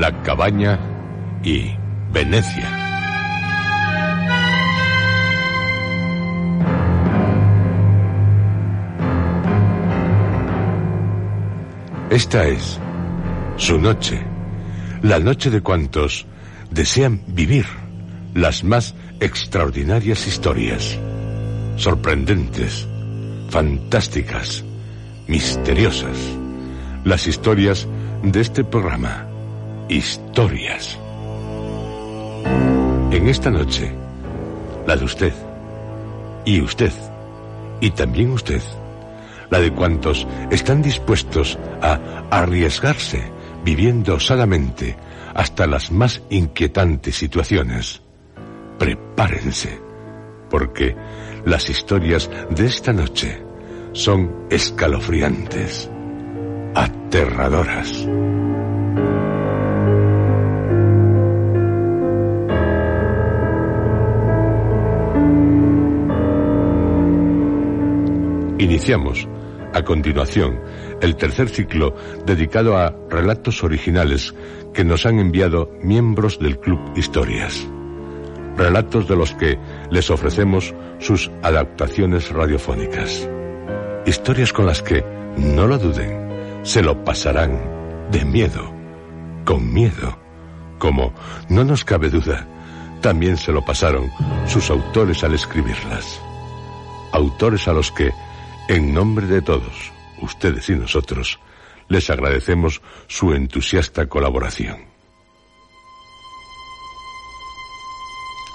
[0.00, 0.80] La Cabaña
[1.44, 1.72] y
[2.10, 2.70] Venecia.
[12.08, 12.80] Esta es
[13.58, 14.24] su noche,
[15.02, 16.24] la noche de cuantos
[16.70, 17.66] desean vivir
[18.32, 20.98] las más extraordinarias historias,
[21.76, 22.88] sorprendentes,
[23.50, 24.64] fantásticas,
[25.28, 26.16] misteriosas,
[27.04, 27.86] las historias
[28.22, 29.29] de este programa,
[29.90, 30.96] Historias.
[33.10, 33.92] En esta noche,
[34.86, 35.32] la de usted,
[36.44, 36.92] y usted,
[37.80, 38.62] y también usted,
[39.50, 41.98] la de cuantos están dispuestos a
[42.30, 43.32] arriesgarse
[43.64, 44.96] viviendo osadamente
[45.34, 48.00] hasta las más inquietantes situaciones.
[48.78, 49.80] Prepárense,
[50.50, 50.94] porque
[51.44, 53.42] las historias de esta noche
[53.90, 55.90] son escalofriantes,
[56.76, 58.06] aterradoras.
[68.60, 69.26] Iniciamos,
[69.72, 70.60] a continuación,
[71.00, 71.94] el tercer ciclo
[72.26, 74.34] dedicado a relatos originales
[74.74, 77.66] que nos han enviado miembros del Club Historias.
[78.58, 79.58] Relatos de los que
[79.90, 83.26] les ofrecemos sus adaptaciones radiofónicas.
[84.04, 85.02] Historias con las que,
[85.38, 87.58] no lo duden, se lo pasarán
[88.10, 88.74] de miedo,
[89.46, 90.18] con miedo,
[90.78, 91.14] como,
[91.48, 92.46] no nos cabe duda,
[93.00, 94.10] también se lo pasaron
[94.46, 96.20] sus autores al escribirlas.
[97.12, 98.12] Autores a los que,
[98.70, 99.92] en nombre de todos,
[100.22, 101.40] ustedes y nosotros,
[101.88, 104.84] les agradecemos su entusiasta colaboración.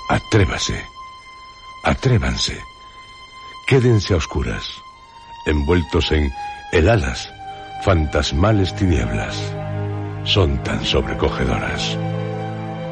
[0.07, 0.81] Atrévase,
[1.83, 2.57] atrévanse,
[3.67, 4.65] quédense a oscuras,
[5.47, 6.31] envueltos en
[6.71, 7.29] heladas,
[7.83, 9.53] fantasmales tinieblas.
[10.23, 11.97] Son tan sobrecogedoras,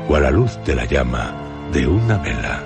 [0.10, 1.34] o a la luz de la llama
[1.72, 2.62] de una vela,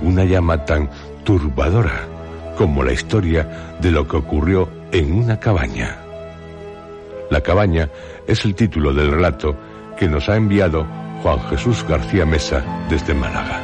[0.00, 0.88] una llama tan
[1.22, 2.13] turbadora
[2.56, 5.98] como la historia de lo que ocurrió en una cabaña.
[7.30, 7.88] La cabaña
[8.26, 9.56] es el título del relato
[9.98, 10.86] que nos ha enviado
[11.22, 13.62] Juan Jesús García Mesa desde Málaga.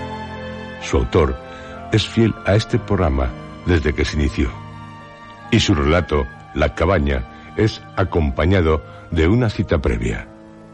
[0.82, 1.36] Su autor
[1.92, 3.30] es fiel a este programa
[3.66, 4.50] desde que se inició.
[5.50, 10.26] Y su relato, La cabaña, es acompañado de una cita previa,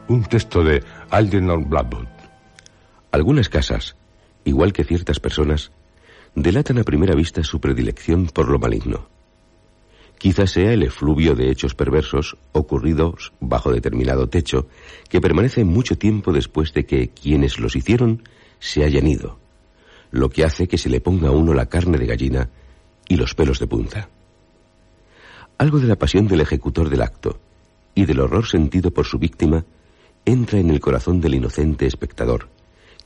[0.09, 2.07] un texto de Algernon Blackwood.
[3.13, 3.97] Algunas casas,
[4.45, 5.73] igual que ciertas personas,
[6.37, 9.09] delatan a primera vista su predilección por lo maligno.
[10.19, 14.69] Quizás sea el efluvio de hechos perversos ocurridos bajo determinado techo
[15.09, 18.23] que permanecen mucho tiempo después de que quienes los hicieron
[18.59, 19.39] se hayan ido,
[20.11, 22.51] lo que hace que se le ponga a uno la carne de gallina
[23.09, 24.09] y los pelos de punta.
[25.59, 27.41] Algo de la pasión del ejecutor del acto
[27.95, 29.65] y del horror sentido por su víctima
[30.27, 32.49] entra en el corazón del inocente espectador,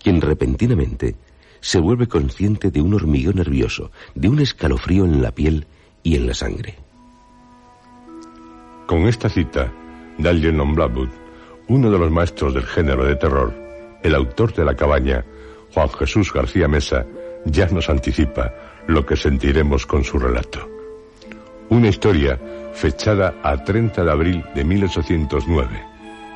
[0.02, 1.14] quien repentinamente
[1.60, 5.66] se vuelve consciente de un hormigueo nervioso, de un escalofrío en la piel
[6.02, 6.76] y en la sangre.
[8.86, 9.72] Con esta cita
[10.28, 11.08] Algernon Blackwood,
[11.68, 13.54] uno de los maestros del género de terror,
[14.02, 15.24] el autor de La cabaña,
[15.72, 17.06] Juan Jesús García Mesa,
[17.44, 18.52] ya nos anticipa
[18.86, 20.68] lo que sentiremos con su relato.
[21.68, 22.38] Una historia
[22.74, 25.82] fechada a 30 de abril de 1809,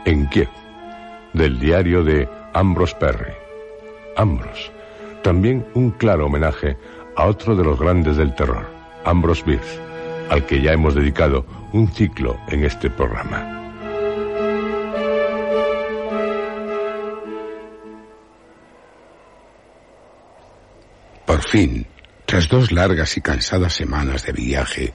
[0.04, 0.48] en Kiev,
[1.32, 3.32] del diario de Ambrose Perry.
[4.16, 4.70] Ambrose,
[5.24, 6.76] también un claro homenaje
[7.16, 8.68] a otro de los grandes del terror,
[9.04, 9.80] Ambrose Bierce,
[10.28, 13.50] al que ya hemos dedicado un ciclo en este programa.
[21.24, 21.86] Por fin,
[22.26, 24.94] tras dos largas y cansadas semanas de viaje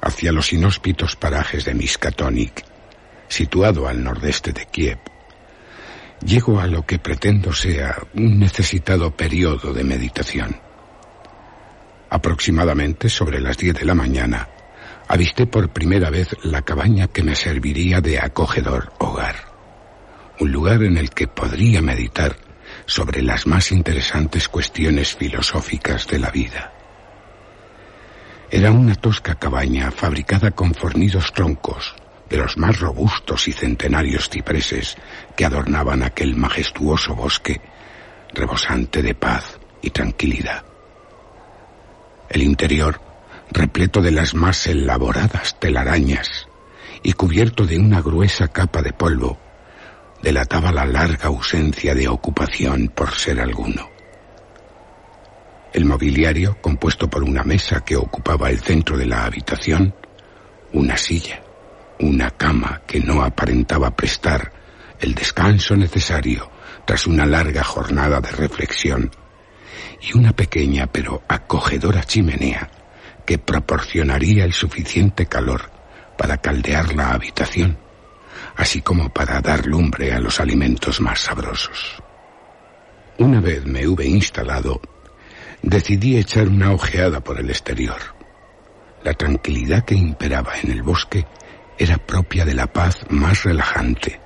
[0.00, 2.64] hacia los inhóspitos parajes de Miskatonic,
[3.28, 4.98] situado al nordeste de Kiev,
[6.24, 10.56] llego a lo que pretendo sea un necesitado periodo de meditación.
[12.10, 14.48] Aproximadamente sobre las diez de la mañana,
[15.08, 19.36] avisté por primera vez la cabaña que me serviría de acogedor hogar,
[20.40, 22.36] un lugar en el que podría meditar
[22.86, 26.72] sobre las más interesantes cuestiones filosóficas de la vida.
[28.50, 31.94] Era una tosca cabaña fabricada con fornidos troncos
[32.28, 34.96] de los más robustos y centenarios cipreses
[35.38, 37.60] que adornaban aquel majestuoso bosque
[38.34, 40.64] rebosante de paz y tranquilidad.
[42.28, 43.00] El interior,
[43.52, 46.48] repleto de las más elaboradas telarañas
[47.04, 49.38] y cubierto de una gruesa capa de polvo,
[50.24, 53.88] delataba la larga ausencia de ocupación por ser alguno.
[55.72, 59.94] El mobiliario, compuesto por una mesa que ocupaba el centro de la habitación,
[60.72, 61.40] una silla,
[62.00, 64.57] una cama que no aparentaba prestar
[65.00, 66.50] el descanso necesario
[66.84, 69.10] tras una larga jornada de reflexión,
[70.00, 72.70] y una pequeña pero acogedora chimenea
[73.26, 75.70] que proporcionaría el suficiente calor
[76.16, 77.78] para caldear la habitación
[78.58, 82.02] así como para dar lumbre a los alimentos más sabrosos.
[83.18, 84.80] Una vez me hube instalado,
[85.62, 87.98] decidí echar una ojeada por el exterior.
[89.04, 91.24] La tranquilidad que imperaba en el bosque
[91.78, 94.20] era propia de la paz más relajante,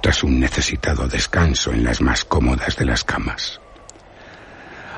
[0.00, 3.60] tras un necesitado descanso en las más cómodas de las camas.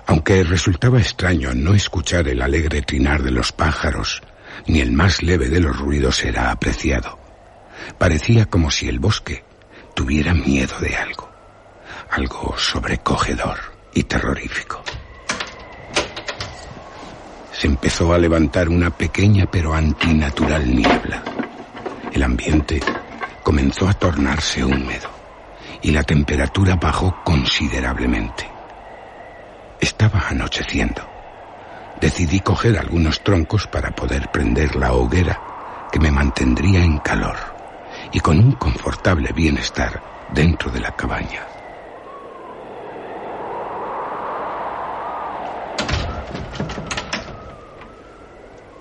[0.07, 4.23] Aunque resultaba extraño no escuchar el alegre trinar de los pájaros,
[4.67, 7.19] ni el más leve de los ruidos era apreciado.
[7.99, 9.45] Parecía como si el bosque
[9.95, 11.31] tuviera miedo de algo,
[12.11, 13.59] algo sobrecogedor
[13.95, 14.83] y terrorífico.
[17.53, 21.23] Se empezó a levantar una pequeña pero antinatural niebla.
[22.13, 22.81] El ambiente
[23.43, 25.09] comenzó a tornarse húmedo
[25.83, 28.49] y la temperatura bajó considerablemente.
[29.81, 31.09] Estaba anocheciendo.
[32.01, 35.41] Decidí coger algunos troncos para poder prender la hoguera
[35.93, 37.37] que me mantendría en calor
[38.13, 40.03] y con un confortable bienestar
[40.33, 41.47] dentro de la cabaña.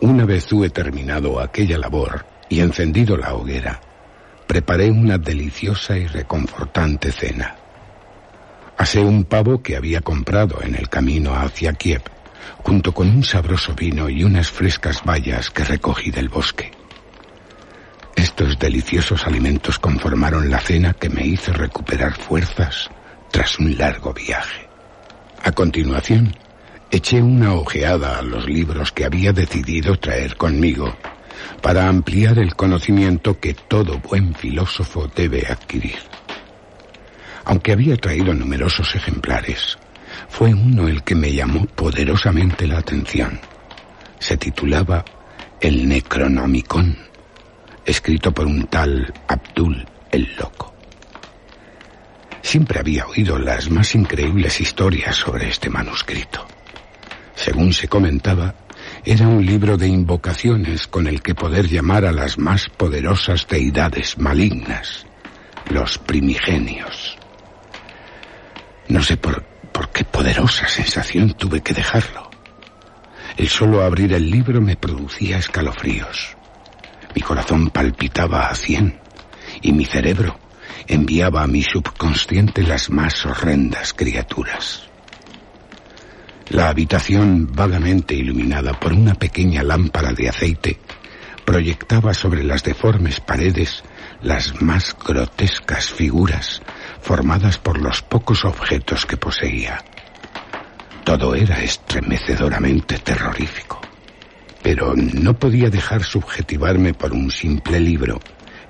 [0.02, 3.82] Una vez hube terminado aquella labor y encendido la hoguera,
[4.50, 7.56] preparé una deliciosa y reconfortante cena.
[8.80, 12.02] Asé un pavo que había comprado en el camino hacia Kiev,
[12.64, 16.72] junto con un sabroso vino y unas frescas bayas que recogí del bosque.
[18.16, 22.90] Estos deliciosos alimentos conformaron la cena que me hizo recuperar fuerzas
[23.30, 24.68] tras un largo viaje.
[25.44, 26.36] A continuación,
[26.90, 30.98] eché una ojeada a los libros que había decidido traer conmigo
[31.62, 36.00] para ampliar el conocimiento que todo buen filósofo debe adquirir.
[37.46, 39.78] Aunque había traído numerosos ejemplares,
[40.30, 43.40] fue uno el que me llamó poderosamente la atención.
[44.20, 45.04] Se titulaba
[45.60, 47.10] El Necronomicon
[47.90, 50.74] escrito por un tal Abdul el Loco.
[52.42, 56.46] Siempre había oído las más increíbles historias sobre este manuscrito.
[57.36, 58.54] Según se comentaba,
[59.06, 64.18] era un libro de invocaciones con el que poder llamar a las más poderosas deidades
[64.18, 65.06] malignas,
[65.70, 67.18] los primigenios.
[68.88, 72.30] No sé por, por qué poderosa sensación tuve que dejarlo.
[73.38, 76.36] El solo abrir el libro me producía escalofríos.
[77.16, 79.00] Mi corazón palpitaba a cien
[79.62, 80.38] y mi cerebro
[80.88, 84.89] enviaba a mi subconsciente las más horrendas criaturas.
[86.50, 90.80] La habitación vagamente iluminada por una pequeña lámpara de aceite
[91.46, 93.84] proyectaba sobre las deformes paredes
[94.22, 96.62] las más grotescas figuras
[97.02, 99.84] formadas por los pocos objetos que poseía.
[101.04, 103.80] Todo era estremecedoramente terrorífico
[104.62, 108.20] pero no podía dejar subjetivarme por un simple libro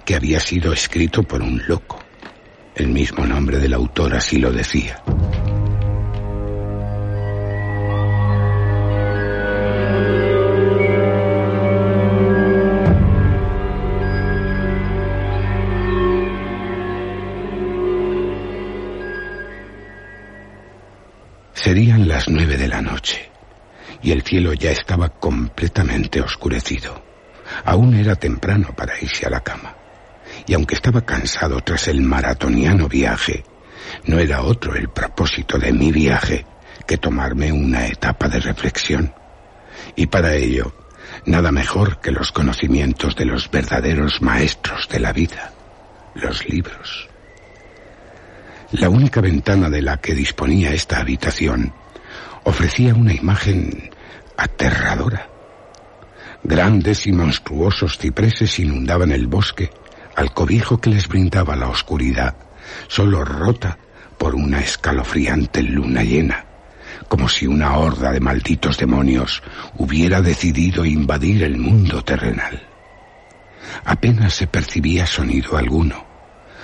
[0.05, 1.99] que había sido escrito por un loco.
[2.75, 5.03] El mismo nombre del autor así lo decía.
[21.61, 23.29] Serían las nueve de la noche
[24.01, 27.03] y el cielo ya estaba completamente oscurecido.
[27.65, 29.75] Aún era temprano para irse a la cama.
[30.47, 33.43] Y aunque estaba cansado tras el maratoniano viaje,
[34.05, 36.45] no era otro el propósito de mi viaje
[36.87, 39.13] que tomarme una etapa de reflexión.
[39.97, 40.73] Y para ello,
[41.25, 45.51] nada mejor que los conocimientos de los verdaderos maestros de la vida,
[46.15, 47.08] los libros.
[48.71, 51.73] La única ventana de la que disponía esta habitación
[52.43, 53.89] ofrecía una imagen
[54.37, 55.27] aterradora.
[56.43, 59.71] Grandes y monstruosos cipreses inundaban el bosque
[60.15, 62.35] al cobijo que les brindaba la oscuridad,
[62.87, 63.79] solo rota
[64.19, 66.45] por una escalofriante luna llena,
[67.07, 69.41] como si una horda de malditos demonios
[69.77, 72.67] hubiera decidido invadir el mundo terrenal.
[73.83, 76.08] Apenas se percibía sonido alguno,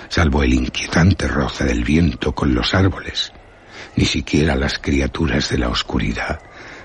[0.10, 3.32] salvo el inquietante roce del viento con los árboles.
[3.96, 6.40] Ni siquiera las criaturas de la oscuridad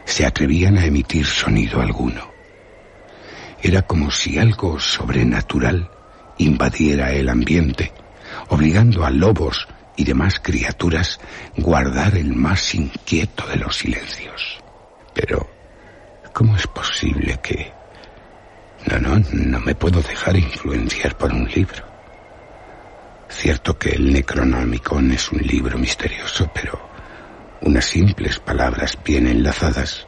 [0.04, 2.30] se atrevían a emitir sonido alguno.
[3.62, 5.90] Era como si algo sobrenatural
[6.38, 7.92] invadiera el ambiente,
[8.48, 11.20] obligando a lobos y demás criaturas
[11.56, 14.58] guardar el más inquieto de los silencios.
[15.14, 15.48] Pero,
[16.32, 17.72] ¿cómo es posible que...
[18.86, 21.89] No, no, no me puedo dejar influenciar por un libro.
[23.30, 26.90] Cierto que el Necronomicon es un libro misterioso, pero
[27.62, 30.06] unas simples palabras bien enlazadas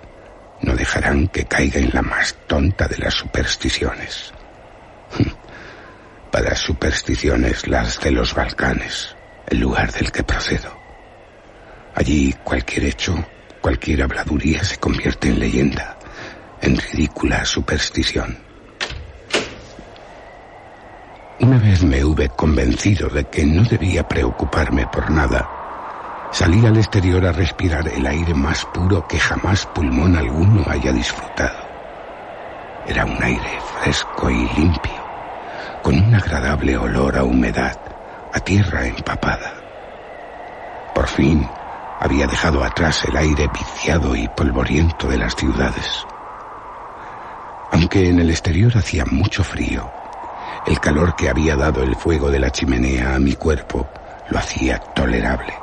[0.61, 4.33] no dejarán que caiga en la más tonta de las supersticiones.
[6.33, 9.15] Para supersticiones las de los Balcanes,
[9.49, 10.77] el lugar del que procedo.
[11.95, 13.15] Allí cualquier hecho,
[13.61, 15.97] cualquier habladuría se convierte en leyenda,
[16.61, 18.52] en ridícula superstición.
[21.43, 27.27] Una vez me hube convencido de que no debía preocuparme por nada, salí al exterior
[27.27, 31.59] a respirar el aire más puro que jamás pulmón alguno haya disfrutado.
[32.87, 34.93] Era un aire fresco y limpio,
[35.83, 37.77] con un agradable olor a humedad,
[38.33, 39.53] a tierra empapada.
[40.95, 41.45] Por fin
[41.99, 46.07] había dejado atrás el aire viciado y polvoriento de las ciudades.
[47.73, 50.02] Aunque en el exterior hacía mucho frío,
[50.67, 53.89] el calor que había dado el fuego de la chimenea a mi cuerpo
[54.31, 55.55] lo hacía tolerable.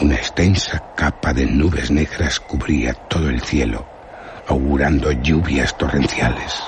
[0.00, 3.84] Una extensa capa de nubes negras cubría todo el cielo,
[4.46, 6.62] augurando lluvias torrenciales.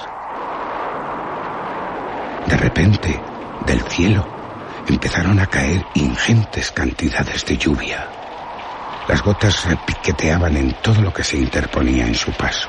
[2.47, 3.21] De repente,
[3.67, 4.27] del cielo,
[4.89, 8.09] empezaron a caer ingentes cantidades de lluvia.
[9.07, 12.69] Las gotas repiqueteaban en todo lo que se interponía en su paso.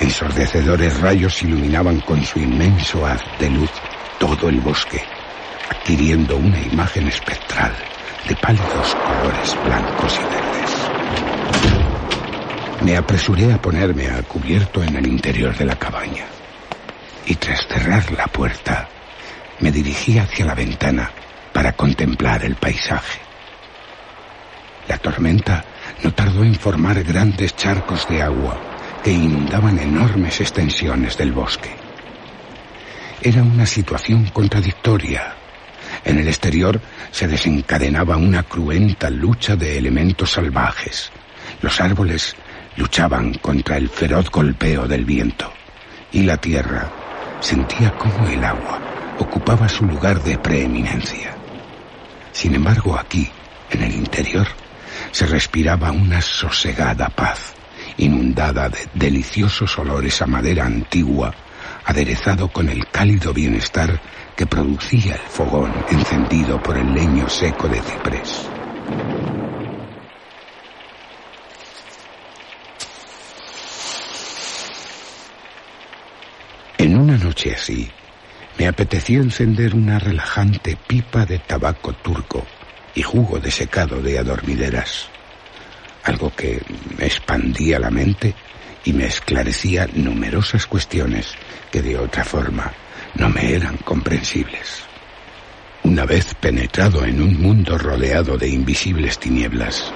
[0.00, 3.70] Ensordecedores rayos iluminaban con su inmenso haz de luz
[4.18, 5.02] todo el bosque,
[5.70, 7.72] adquiriendo una imagen espectral
[8.28, 10.92] de pálidos colores blancos y verdes.
[12.84, 16.24] Me apresuré a ponerme a cubierto en el interior de la cabaña
[17.26, 18.88] y tras cerrar la puerta
[19.60, 21.10] me dirigí hacia la ventana
[21.52, 23.20] para contemplar el paisaje.
[24.88, 25.64] La tormenta
[26.02, 28.71] no tardó en formar grandes charcos de agua
[29.02, 31.70] que inundaban enormes extensiones del bosque.
[33.20, 35.34] Era una situación contradictoria.
[36.04, 36.80] En el exterior
[37.10, 41.10] se desencadenaba una cruenta lucha de elementos salvajes.
[41.60, 42.36] Los árboles
[42.76, 45.52] luchaban contra el feroz golpeo del viento
[46.12, 46.90] y la tierra
[47.40, 48.80] sentía como el agua
[49.18, 51.36] ocupaba su lugar de preeminencia.
[52.32, 53.28] Sin embargo, aquí,
[53.70, 54.46] en el interior,
[55.10, 57.54] se respiraba una sosegada paz
[57.96, 61.34] inundada de deliciosos olores a madera antigua,
[61.84, 64.00] aderezado con el cálido bienestar
[64.36, 68.48] que producía el fogón encendido por el leño seco de ciprés.
[76.78, 77.90] En una noche así,
[78.58, 82.44] me apeteció encender una relajante pipa de tabaco turco
[82.94, 85.11] y jugo de secado de adormideras
[86.04, 86.60] algo que
[86.98, 88.34] me expandía la mente
[88.84, 91.34] y me esclarecía numerosas cuestiones
[91.70, 92.72] que de otra forma
[93.14, 94.82] no me eran comprensibles.
[95.84, 99.92] Una vez penetrado en un mundo rodeado de invisibles tinieblas,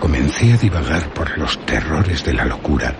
[0.00, 2.94] comencé a divagar por los terrores de la locura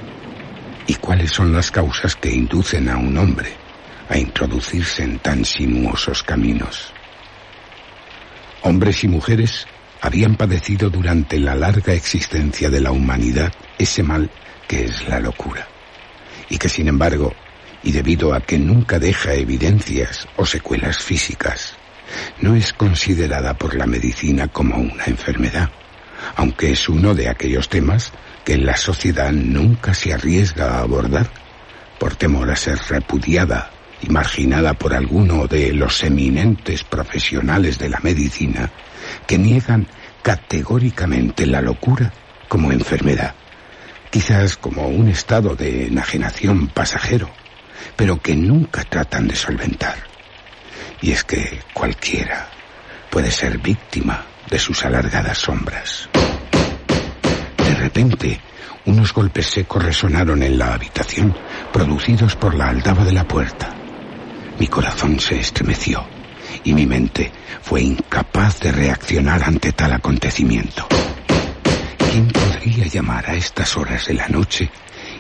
[0.87, 3.51] y cuáles son las causas que inducen a un hombre
[4.09, 6.93] a introducirse en tan sinuosos caminos.
[8.63, 9.67] Hombres y mujeres
[10.01, 14.31] habían padecido durante la larga existencia de la humanidad ese mal
[14.69, 15.67] que es la locura,
[16.49, 17.35] y que sin embargo,
[17.83, 21.75] y debido a que nunca deja evidencias o secuelas físicas,
[22.41, 25.71] no es considerada por la medicina como una enfermedad,
[26.37, 28.13] aunque es uno de aquellos temas
[28.45, 31.29] que la sociedad nunca se arriesga a abordar
[31.99, 33.71] por temor a ser repudiada
[34.03, 38.71] y marginada por alguno de los eminentes profesionales de la medicina
[39.27, 39.87] que niegan
[40.23, 42.13] categóricamente la locura
[42.49, 43.35] como enfermedad,
[44.11, 47.31] quizás como un estado de enajenación pasajero,
[47.97, 49.97] pero que nunca tratan de solventar.
[51.01, 52.49] Y es que cualquiera
[53.11, 56.09] puede ser víctima de sus alargadas sombras.
[57.59, 58.41] De repente,
[58.87, 61.37] unos golpes secos resonaron en la habitación,
[61.73, 63.75] producidos por la aldaba de la puerta.
[64.59, 66.16] Mi corazón se estremeció
[66.65, 70.87] y mi mente fue incapaz de reaccionar ante tal acontecimiento.
[72.11, 74.71] ¿Quién podría llamar a estas horas de la noche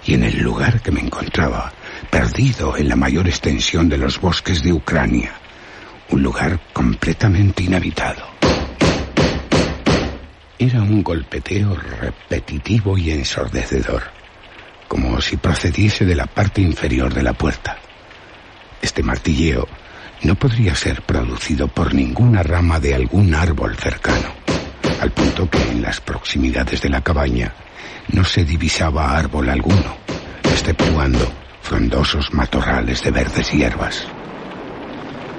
[0.05, 1.73] y en el lugar que me encontraba,
[2.11, 5.33] perdido en la mayor extensión de los bosques de Ucrania,
[6.11, 8.25] un lugar completamente inhabitado?
[10.59, 14.05] Era un golpeteo repetitivo y ensordecedor,
[14.89, 17.77] como si procediese de la parte inferior de la puerta.
[18.81, 19.69] Este martilleo
[20.23, 24.29] no podría ser producido por ninguna rama de algún árbol cercano,
[25.01, 27.53] al punto que en las proximidades de la cabaña
[28.09, 29.97] no se divisaba árbol alguno,
[30.45, 31.33] exceptuando
[31.63, 34.07] frondosos matorrales de verdes hierbas.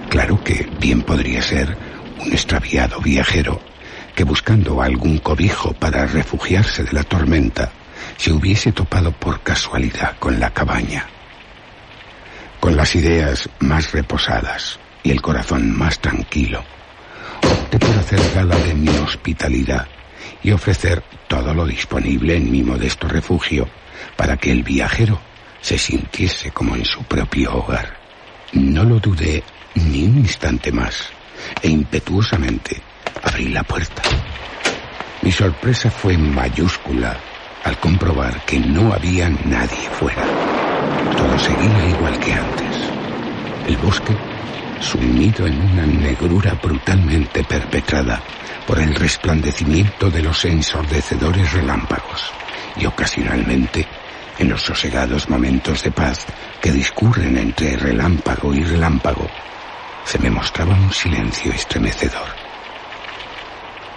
[0.09, 1.77] Claro que bien podría ser
[2.19, 3.61] un extraviado viajero
[4.15, 7.71] que buscando algún cobijo para refugiarse de la tormenta,
[8.17, 11.05] se hubiese topado por casualidad con la cabaña.
[12.59, 16.63] Con las ideas más reposadas y el corazón más tranquilo,
[17.43, 19.87] opté por hacer gala de mi hospitalidad
[20.43, 23.67] y ofrecer todo lo disponible en mi modesto refugio
[24.15, 25.19] para que el viajero
[25.61, 27.97] se sintiese como en su propio hogar.
[28.53, 29.43] No lo dudé
[29.75, 31.09] ni un instante más
[31.61, 32.81] e impetuosamente
[33.23, 34.01] abrí la puerta.
[35.21, 37.17] Mi sorpresa fue mayúscula
[37.63, 40.56] al comprobar que no había nadie fuera.
[41.15, 42.77] Todo seguía igual que antes.
[43.67, 44.15] El bosque,
[44.79, 48.21] sumido en una negrura brutalmente perpetrada
[48.65, 52.31] por el resplandecimiento de los ensordecedores relámpagos
[52.75, 53.87] y ocasionalmente
[54.39, 56.25] en los sosegados momentos de paz
[56.61, 59.27] que discurren entre relámpago y relámpago,
[60.05, 62.27] se me mostraba un silencio estremecedor.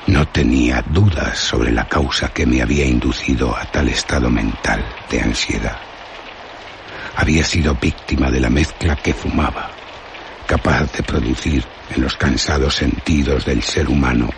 [0.07, 5.21] No tenía dudas sobre la causa que me había inducido a tal estado mental de
[5.21, 5.90] ansiedad.
[7.17, 9.71] Había sido víctima de la mezcla que fumaba,
[10.47, 14.31] capaz de producir en los cansados sentidos del ser humano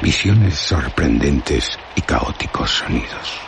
[0.00, 3.40] visiones sorprendentes y caóticos sonidos.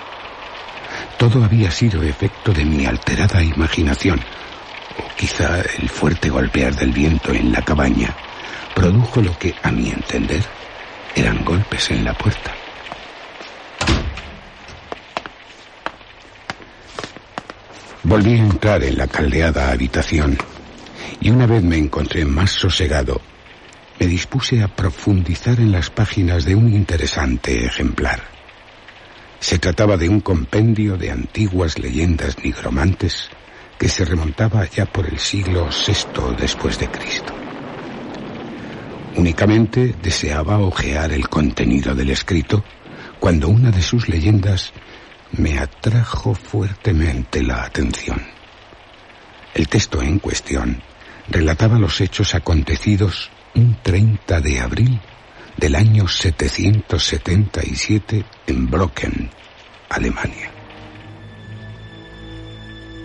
[1.18, 4.20] Todo había sido efecto de mi alterada imaginación,
[4.98, 8.14] o quizá el fuerte golpear del viento en la cabaña
[8.74, 10.42] produjo lo que, a mi entender,
[11.14, 12.54] eran golpes en la puerta.
[18.02, 20.38] Volví a entrar en la caldeada habitación
[21.20, 23.20] y una vez me encontré más sosegado,
[23.98, 28.22] me dispuse a profundizar en las páginas de un interesante ejemplar.
[29.38, 33.28] Se trataba de un compendio de antiguas leyendas nigromantes
[33.78, 37.34] que se remontaba ya por el siglo VI después de Cristo.
[39.16, 42.64] Únicamente deseaba hojear el contenido del escrito
[43.18, 44.72] cuando una de sus leyendas
[45.32, 48.22] me atrajo fuertemente la atención.
[49.54, 50.82] El texto en cuestión
[51.28, 54.98] relataba los hechos acontecidos un 30 de abril
[55.56, 59.30] del año 777 en Brocken,
[59.88, 60.52] Alemania.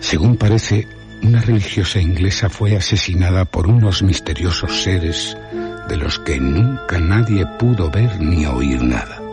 [0.00, 0.86] Según parece,
[1.22, 5.36] una religiosa inglesa fue asesinada por unos misteriosos seres
[5.88, 9.25] de los que nunca nadie pudo ver ni oír nada.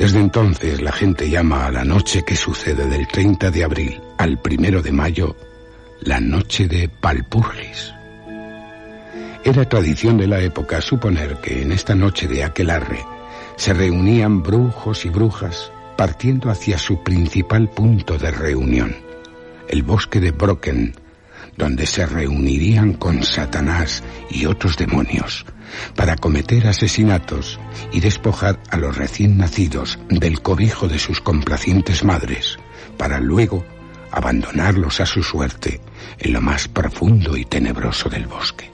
[0.00, 4.40] Desde entonces la gente llama a la noche que sucede del 30 de abril al
[4.42, 5.36] 1 de mayo
[6.00, 7.92] la noche de Valpurgis.
[9.44, 13.04] Era tradición de la época suponer que en esta noche de aquelarre
[13.56, 18.96] se reunían brujos y brujas partiendo hacia su principal punto de reunión,
[19.68, 20.94] el bosque de Brocken,
[21.58, 25.44] donde se reunirían con Satanás y otros demonios
[25.94, 27.58] para cometer asesinatos
[27.92, 32.58] y despojar a los recién nacidos del cobijo de sus complacientes madres,
[32.96, 33.64] para luego
[34.10, 35.80] abandonarlos a su suerte
[36.18, 38.70] en lo más profundo y tenebroso del bosque.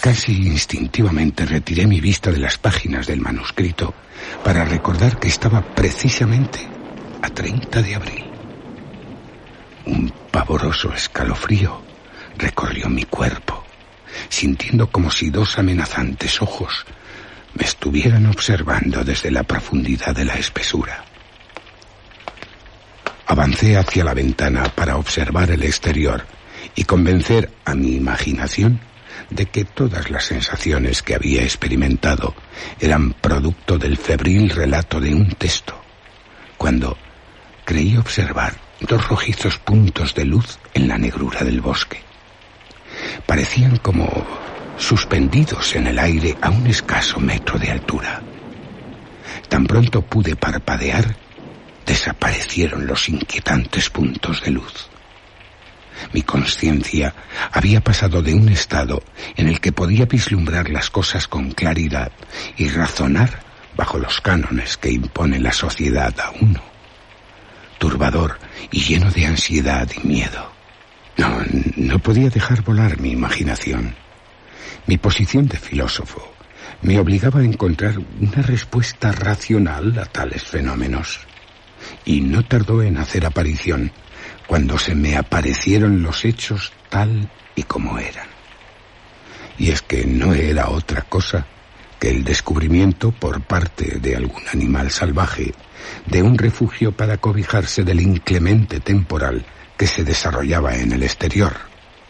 [0.00, 3.92] Casi instintivamente retiré mi vista de las páginas del manuscrito
[4.44, 6.60] para recordar que estaba precisamente
[7.22, 8.24] a 30 de abril.
[9.86, 11.82] Un pavoroso escalofrío
[12.38, 13.64] recorrió mi cuerpo,
[14.28, 16.86] sintiendo como si dos amenazantes ojos
[17.54, 21.04] me estuvieran observando desde la profundidad de la espesura.
[23.26, 26.24] Avancé hacia la ventana para observar el exterior
[26.74, 28.80] y convencer a mi imaginación
[29.30, 32.34] de que todas las sensaciones que había experimentado
[32.78, 35.80] eran producto del febril relato de un texto,
[36.56, 36.96] cuando
[37.64, 42.05] creí observar dos rojizos puntos de luz en la negrura del bosque.
[43.24, 44.08] Parecían como
[44.76, 48.22] suspendidos en el aire a un escaso metro de altura.
[49.48, 51.16] Tan pronto pude parpadear,
[51.84, 54.88] desaparecieron los inquietantes puntos de luz.
[56.12, 57.14] Mi conciencia
[57.52, 59.02] había pasado de un estado
[59.36, 62.12] en el que podía vislumbrar las cosas con claridad
[62.56, 63.40] y razonar
[63.76, 66.62] bajo los cánones que impone la sociedad a uno,
[67.78, 68.38] turbador
[68.70, 70.55] y lleno de ansiedad y miedo.
[71.16, 71.38] No,
[71.76, 73.94] no podía dejar volar mi imaginación.
[74.86, 76.32] Mi posición de filósofo
[76.82, 81.20] me obligaba a encontrar una respuesta racional a tales fenómenos.
[82.04, 83.92] Y no tardó en hacer aparición
[84.46, 88.28] cuando se me aparecieron los hechos tal y como eran.
[89.58, 91.46] Y es que no era otra cosa
[91.98, 95.54] que el descubrimiento por parte de algún animal salvaje
[96.06, 99.46] de un refugio para cobijarse del inclemente temporal
[99.76, 101.52] que se desarrollaba en el exterior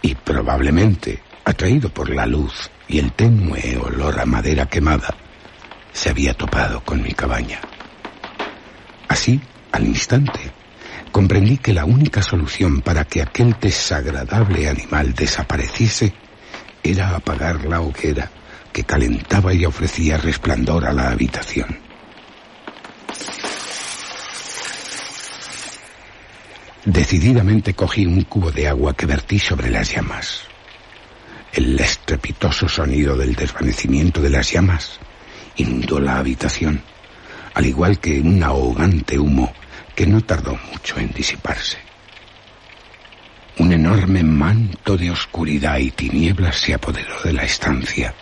[0.02, 5.14] y probablemente, atraído por la luz y el tenue olor a madera quemada,
[5.92, 7.61] se había topado con mi cabaña.
[9.09, 9.40] Así,
[9.72, 10.52] al instante,
[11.11, 16.12] comprendí que la única solución para que aquel desagradable animal desapareciese
[16.83, 18.31] era apagar la hoguera
[18.72, 21.86] que calentaba y ofrecía resplandor a la habitación.
[26.87, 30.42] Decididamente cogí un cubo de agua que vertí sobre las llamas.
[31.53, 35.01] El estrepitoso sonido del desvanecimiento de las llamas
[35.57, 36.81] inundó la habitación,
[37.55, 39.53] al igual que un ahogante humo
[39.96, 41.79] que no tardó mucho en disiparse.
[43.59, 48.14] Un enorme manto de oscuridad y tinieblas se apoderó de la estancia,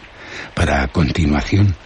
[0.55, 1.77] para a continuación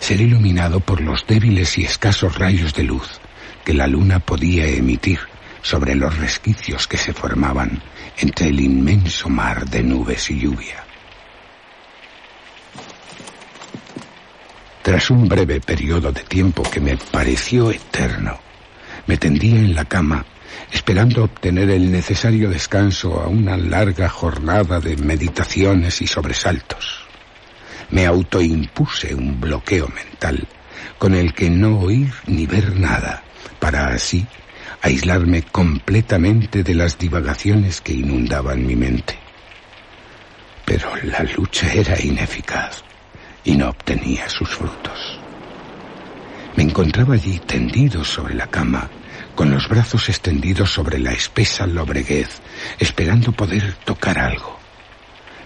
[0.00, 3.20] ser iluminado por los débiles y escasos rayos de luz
[3.64, 5.20] que la luna podía emitir
[5.64, 7.82] sobre los resquicios que se formaban
[8.18, 10.84] entre el inmenso mar de nubes y lluvia.
[14.82, 18.38] Tras un breve periodo de tiempo que me pareció eterno,
[19.06, 20.26] me tendía en la cama
[20.70, 27.06] esperando obtener el necesario descanso a una larga jornada de meditaciones y sobresaltos.
[27.88, 30.46] Me autoimpuse un bloqueo mental
[30.98, 33.22] con el que no oír ni ver nada,
[33.58, 34.26] para así
[34.84, 39.18] aislarme completamente de las divagaciones que inundaban mi mente.
[40.66, 42.84] Pero la lucha era ineficaz
[43.44, 45.18] y no obtenía sus frutos.
[46.56, 48.90] Me encontraba allí tendido sobre la cama,
[49.34, 52.42] con los brazos extendidos sobre la espesa lobreguez,
[52.78, 54.58] esperando poder tocar algo.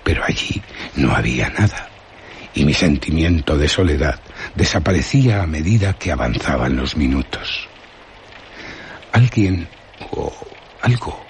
[0.02, 0.60] Pero allí
[0.96, 1.88] no había nada,
[2.54, 4.18] y mi sentimiento de soledad
[4.56, 7.67] desaparecía a medida que avanzaban los minutos.
[9.12, 9.68] Alguien
[10.10, 10.32] o
[10.82, 11.24] algo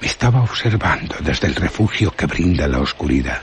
[0.00, 3.42] me estaba observando desde el refugio que brinda la oscuridad.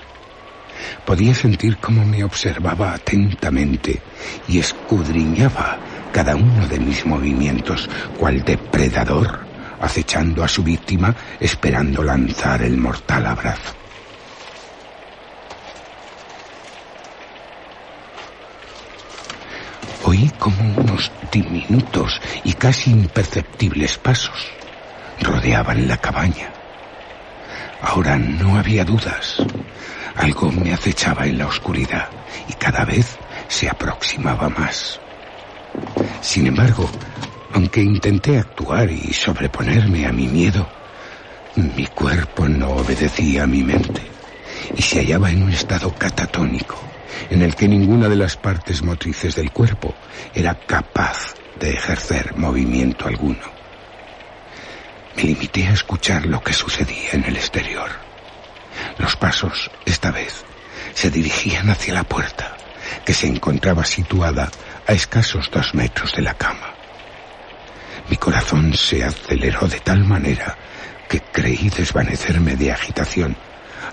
[1.05, 4.01] Podía sentir cómo me observaba atentamente
[4.47, 5.77] y escudriñaba
[6.11, 9.45] cada uno de mis movimientos, cual depredador,
[9.81, 13.82] acechando a su víctima, esperando lanzar el mortal abrazo.
[20.31, 24.51] Como unos diminutos y casi imperceptibles pasos
[25.19, 26.53] rodeaban la cabaña.
[27.81, 29.37] Ahora no había dudas.
[30.15, 32.09] Algo me acechaba en la oscuridad
[32.47, 35.01] y cada vez se aproximaba más.
[36.21, 36.89] Sin embargo,
[37.53, 40.69] aunque intenté actuar y sobreponerme a mi miedo,
[41.55, 44.01] mi cuerpo no obedecía a mi mente
[44.75, 46.92] y se hallaba en un estado catatónico
[47.29, 49.93] en el que ninguna de las partes motrices del cuerpo
[50.33, 53.51] era capaz de ejercer movimiento alguno.
[55.15, 57.89] Me limité a escuchar lo que sucedía en el exterior.
[58.97, 60.43] Los pasos, esta vez,
[60.93, 62.57] se dirigían hacia la puerta,
[63.05, 64.49] que se encontraba situada
[64.87, 66.73] a escasos dos metros de la cama.
[68.09, 70.57] Mi corazón se aceleró de tal manera
[71.07, 73.37] que creí desvanecerme de agitación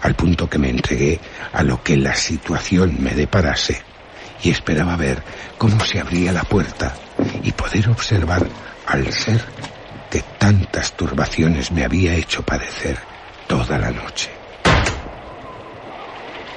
[0.03, 1.21] al punto que me entregué
[1.53, 3.83] a lo que la situación me deparase
[4.43, 5.23] y esperaba ver
[5.59, 6.95] cómo se abría la puerta
[7.43, 8.47] y poder observar
[8.87, 9.43] al ser
[10.11, 12.99] que tantas turbaciones me había hecho padecer
[13.47, 14.31] toda la noche.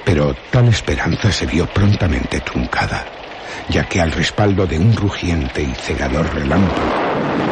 [0.06, 3.06] Pero tal esperanza se vio prontamente truncada
[3.69, 7.01] ya que al respaldo de un rugiente y cegador relámpago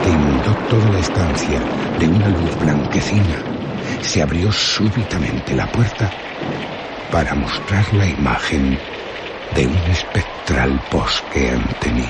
[0.03, 1.61] que inundó toda la estancia
[1.99, 3.60] de una luz blanquecina,
[4.01, 6.11] se abrió súbitamente la puerta
[7.11, 8.77] para mostrar la imagen
[9.55, 12.07] de un espectral bosque ante mí.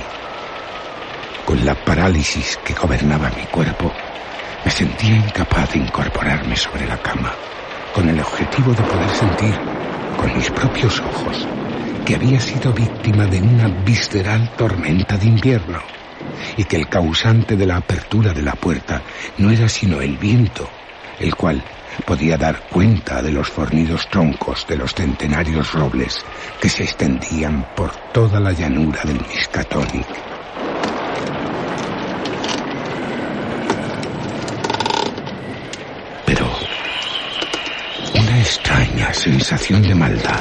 [1.45, 3.91] Con la parálisis que gobernaba mi cuerpo,
[4.63, 7.33] me sentía incapaz de incorporarme sobre la cama,
[7.93, 9.59] con el objetivo de poder sentir
[10.17, 11.47] con mis propios ojos
[12.05, 15.79] que había sido víctima de una visceral tormenta de invierno
[16.57, 19.01] y que el causante de la apertura de la puerta
[19.37, 20.69] no era sino el viento,
[21.21, 21.63] el cual
[22.05, 26.25] podía dar cuenta de los fornidos troncos de los centenarios robles
[26.59, 30.07] que se extendían por toda la llanura del Miskatonic.
[36.25, 36.49] Pero
[38.15, 40.39] una extraña sensación de maldad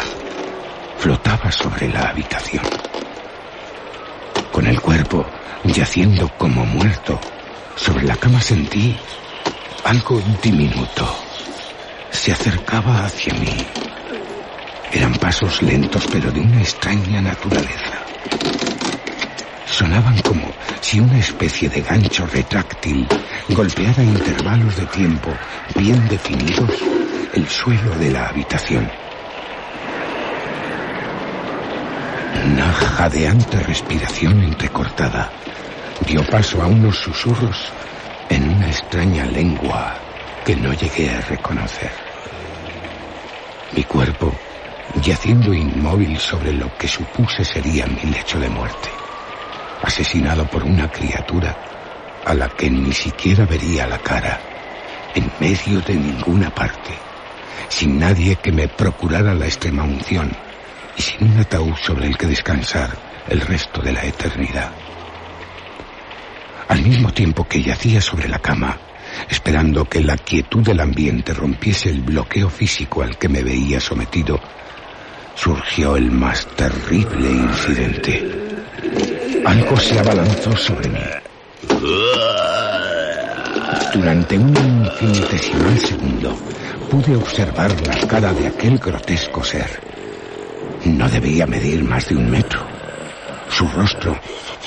[0.99, 2.65] flotaba sobre la habitación.
[4.53, 5.27] Con el cuerpo
[5.65, 7.19] yaciendo como muerto,
[7.77, 8.97] sobre la cama sentí
[9.85, 11.09] algo diminuto.
[12.11, 13.57] Se acercaba hacia mí.
[14.93, 17.99] Eran pasos lentos pero de una extraña naturaleza.
[19.67, 23.07] Sonaban como si una especie de gancho retráctil
[23.49, 25.31] golpeara a intervalos de tiempo
[25.77, 26.71] bien definidos
[27.33, 28.91] el suelo de la habitación.
[32.47, 35.31] Una jadeante respiración entrecortada
[36.07, 37.73] dio paso a unos susurros
[38.31, 39.99] en una extraña lengua
[40.45, 41.91] que no llegué a reconocer.
[43.73, 44.33] Mi cuerpo
[45.03, 48.89] yaciendo inmóvil sobre lo que supuse sería mi lecho de muerte,
[49.83, 51.57] asesinado por una criatura
[52.25, 54.41] a la que ni siquiera vería la cara,
[55.15, 56.95] en medio de ninguna parte,
[57.69, 60.31] sin nadie que me procurara la extrema unción
[60.97, 62.91] y sin un ataúd sobre el que descansar
[63.29, 64.71] el resto de la eternidad.
[66.71, 68.79] Al mismo tiempo que yacía sobre la cama,
[69.29, 74.39] esperando que la quietud del ambiente rompiese el bloqueo físico al que me veía sometido,
[75.35, 78.25] surgió el más terrible incidente.
[79.45, 81.01] Algo se abalanzó sobre mí.
[83.93, 86.39] Durante un infinitesimal segundo
[86.89, 89.83] pude observar la cara de aquel grotesco ser.
[90.85, 92.70] No debía medir más de un metro.
[93.51, 94.19] Su rostro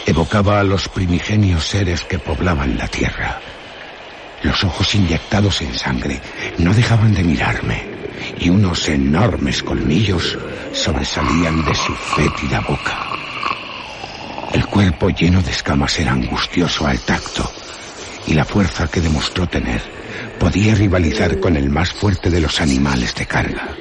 [0.05, 3.39] evocaba a los primigenios seres que poblaban la tierra.
[4.43, 6.21] Los ojos inyectados en sangre
[6.57, 7.85] no dejaban de mirarme
[8.37, 10.37] y unos enormes colmillos
[10.73, 13.07] sobresalían de su fétida boca.
[14.53, 17.49] El cuerpo lleno de escamas era angustioso al tacto
[18.27, 20.02] y la fuerza que demostró tener
[20.43, 23.77] podía rivalizar con el más fuerte de los animales de carga.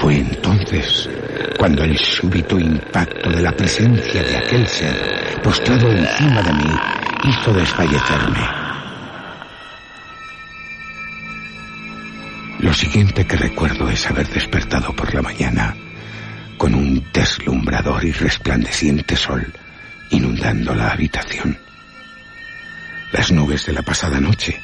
[0.00, 1.08] Fue entonces
[1.56, 6.76] cuando el súbito impacto de la presencia de aquel ser postrado encima de mí
[7.30, 8.40] hizo desfallecerme.
[12.58, 15.76] Lo siguiente que recuerdo es haber despertado por la mañana
[16.58, 19.46] con un deslumbrador y resplandeciente sol
[20.10, 21.56] inundando la habitación.
[23.12, 24.60] Las nubes de la pasada noche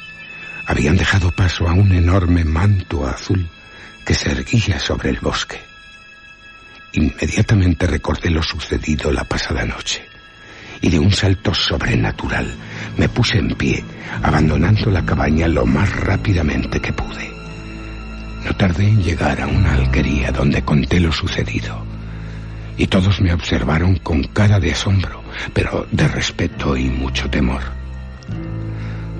[0.68, 3.48] habían dejado paso a un enorme manto azul
[4.04, 5.58] que se erguía sobre el bosque.
[6.92, 10.06] Inmediatamente recordé lo sucedido la pasada noche
[10.82, 12.54] y de un salto sobrenatural
[12.98, 13.82] me puse en pie,
[14.22, 17.32] abandonando la cabaña lo más rápidamente que pude.
[18.44, 21.82] No tardé en llegar a una alquería donde conté lo sucedido
[22.76, 27.77] y todos me observaron con cara de asombro, pero de respeto y mucho temor.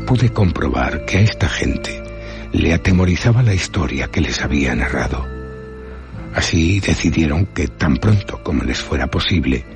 [0.09, 2.03] Pude comprobar que a esta gente
[2.53, 5.27] le atemorizaba la historia que les había narrado.
[6.35, 9.67] Así decidieron que tan pronto como les fuera posible,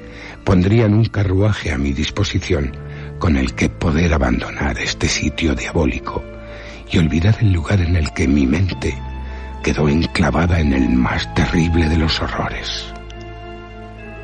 [0.42, 2.74] pondrían un carruaje a mi disposición
[3.18, 6.24] con el que poder abandonar este sitio diabólico
[6.90, 8.96] y olvidar el lugar en el que mi mente
[9.62, 12.86] quedó enclavada en el más terrible de los horrores.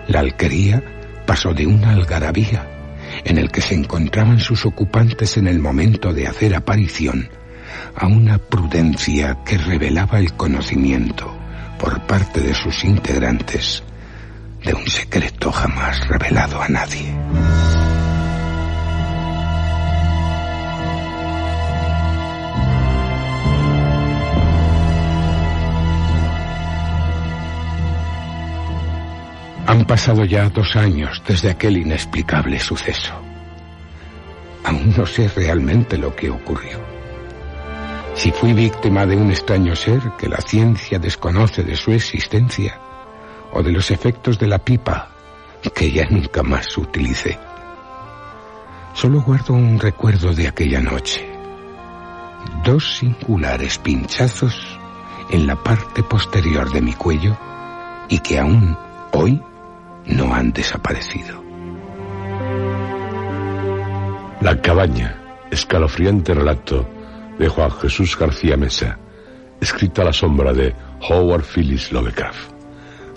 [0.07, 0.83] La alquería
[1.27, 2.78] pasó de una algarabía
[3.29, 7.29] en el que se encontraban sus ocupantes en el momento de hacer aparición
[7.95, 11.37] a una prudencia que revelaba el conocimiento
[11.79, 13.83] por parte de sus integrantes
[14.65, 17.15] de un secreto jamás revelado a nadie.
[29.69, 33.13] Han pasado ya dos años desde aquel inexplicable suceso.
[34.65, 36.81] Aún no sé realmente lo que ocurrió.
[38.15, 42.81] Si fui víctima de un extraño ser que la ciencia desconoce de su existencia,
[43.53, 45.11] o de los efectos de la pipa
[45.75, 47.39] que ya nunca más utilicé.
[48.95, 51.29] Solo guardo un recuerdo de aquella noche.
[52.65, 54.79] Dos singulares pinchazos
[55.31, 57.37] en la parte posterior de mi cuello
[58.09, 58.75] y que aún
[59.13, 59.43] hoy
[60.09, 61.43] no han desaparecido.
[64.41, 66.89] La cabaña, escalofriante relato
[67.39, 68.99] de Juan Jesús García Mesa,
[69.61, 70.75] escrita a la sombra de
[71.09, 72.53] Howard Phillips Lovecraft.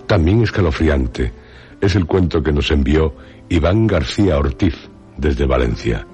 [0.08, 1.32] También escalofriante
[1.80, 3.16] es el cuento que nos envió
[3.50, 4.76] Iván García Ortiz
[5.18, 6.06] desde Valencia.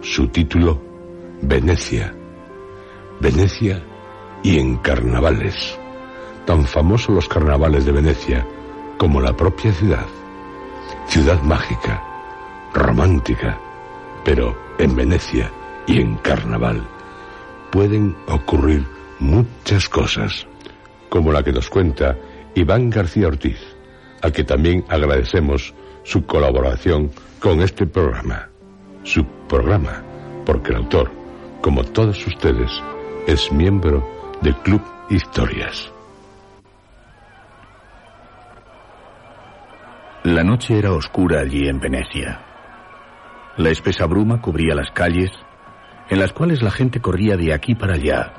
[0.00, 0.82] Su título,
[1.42, 2.14] Venecia.
[3.20, 3.82] Venecia
[4.42, 5.78] y en carnavales.
[6.46, 8.46] Tan famosos los carnavales de Venecia
[8.98, 10.06] como la propia ciudad.
[11.06, 12.02] Ciudad mágica,
[12.74, 13.58] romántica,
[14.24, 15.50] pero en Venecia
[15.86, 16.86] y en carnaval
[17.70, 18.84] pueden ocurrir
[19.20, 20.46] muchas cosas,
[21.08, 22.16] como la que nos cuenta
[22.54, 23.58] Iván García Ortiz,
[24.20, 28.48] al que también agradecemos su colaboración con este programa.
[29.04, 30.02] Su programa,
[30.44, 31.10] porque el autor,
[31.62, 32.70] como todos ustedes,
[33.26, 34.06] es miembro
[34.42, 35.90] del Club Historias.
[40.28, 42.38] La noche era oscura allí en Venecia.
[43.56, 45.30] La espesa bruma cubría las calles,
[46.10, 48.34] en las cuales la gente corría de aquí para allá,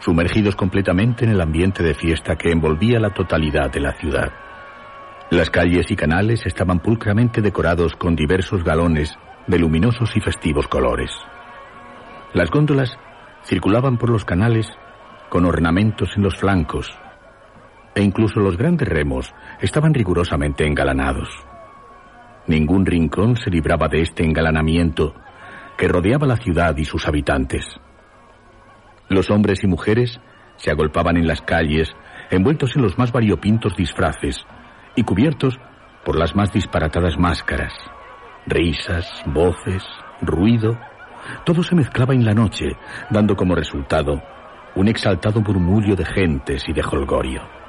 [0.00, 4.32] sumergidos completamente en el ambiente de fiesta que envolvía la totalidad de la ciudad.
[5.30, 9.14] Las calles y canales estaban pulcramente decorados con diversos galones
[9.46, 11.10] de luminosos y festivos colores.
[12.32, 12.98] Las góndolas
[13.44, 14.66] circulaban por los canales
[15.28, 16.90] con ornamentos en los flancos,
[17.94, 21.28] e incluso los grandes remos estaban rigurosamente engalanados.
[22.46, 25.14] Ningún rincón se libraba de este engalanamiento
[25.76, 27.64] que rodeaba la ciudad y sus habitantes.
[29.08, 30.20] Los hombres y mujeres
[30.56, 31.94] se agolpaban en las calles,
[32.30, 34.44] envueltos en los más variopintos disfraces
[34.96, 35.58] y cubiertos
[36.04, 37.72] por las más disparatadas máscaras.
[38.46, 39.84] Risas, voces,
[40.20, 40.78] ruido,
[41.44, 42.76] todo se mezclaba en la noche,
[43.10, 44.20] dando como resultado
[44.74, 47.61] un exaltado murmullo de gentes y de holgorio.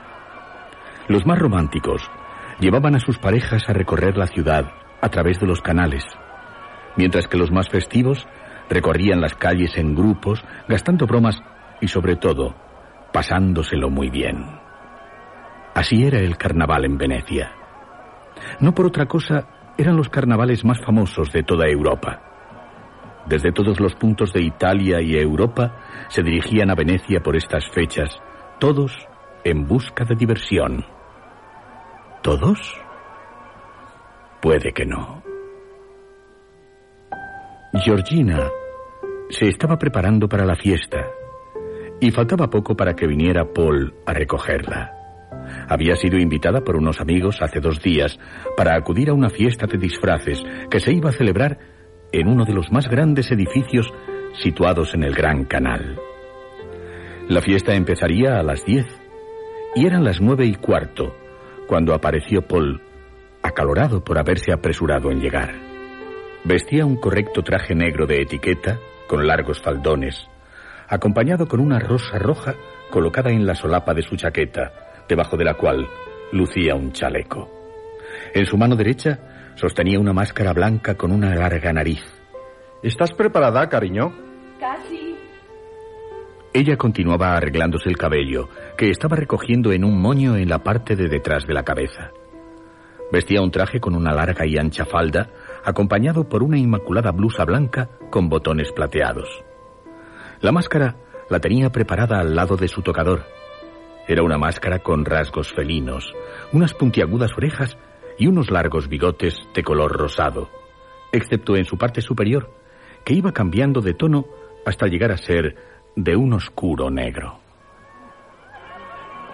[1.08, 2.10] Los más románticos
[2.60, 6.06] llevaban a sus parejas a recorrer la ciudad a través de los canales,
[6.96, 8.26] mientras que los más festivos
[8.70, 11.42] recorrían las calles en grupos, gastando bromas
[11.82, 12.56] y sobre todo,
[13.12, 14.46] pasándoselo muy bien.
[15.74, 17.52] Así era el carnaval en Venecia.
[18.60, 22.22] No por otra cosa, eran los carnavales más famosos de toda Europa.
[23.26, 25.76] Desde todos los puntos de Italia y Europa
[26.10, 28.22] se dirigían a Venecia por estas fechas,
[28.60, 29.08] todos
[29.44, 30.86] en busca de diversión.
[32.24, 32.58] ¿Todos?
[34.42, 35.22] Puede que no.
[37.84, 38.50] Georgina
[39.30, 41.06] se estaba preparando para la fiesta
[42.00, 44.94] y faltaba poco para que viniera Paul a recogerla.
[45.68, 48.18] Había sido invitada por unos amigos hace dos días
[48.56, 51.60] para acudir a una fiesta de disfraces que se iba a celebrar
[52.14, 53.94] en uno de los más grandes edificios
[54.42, 56.00] situados en el Gran Canal.
[57.28, 58.86] La fiesta empezaría a las diez
[59.76, 61.18] y eran las nueve y cuarto
[61.74, 62.80] cuando apareció Paul,
[63.42, 65.56] acalorado por haberse apresurado en llegar.
[66.44, 70.30] Vestía un correcto traje negro de etiqueta, con largos faldones,
[70.88, 72.54] acompañado con una rosa roja
[72.92, 74.72] colocada en la solapa de su chaqueta,
[75.10, 75.88] debajo de la cual
[76.32, 77.50] lucía un chaleco.
[78.36, 82.04] En su mano derecha sostenía una máscara blanca con una larga nariz.
[82.84, 84.14] ¿Estás preparada, cariño?
[84.60, 85.13] Casi.
[86.56, 91.08] Ella continuaba arreglándose el cabello, que estaba recogiendo en un moño en la parte de
[91.08, 92.12] detrás de la cabeza.
[93.12, 95.32] Vestía un traje con una larga y ancha falda,
[95.66, 99.44] acompañado por una inmaculada blusa blanca con botones plateados.
[100.42, 100.96] La máscara
[101.28, 103.24] la tenía preparada al lado de su tocador.
[104.08, 106.14] Era una máscara con rasgos felinos,
[106.52, 107.80] unas puntiagudas orejas
[108.20, 110.52] y unos largos bigotes de color rosado,
[111.12, 112.52] excepto en su parte superior,
[113.04, 114.28] que iba cambiando de tono
[114.68, 117.40] hasta llegar a ser de un oscuro negro.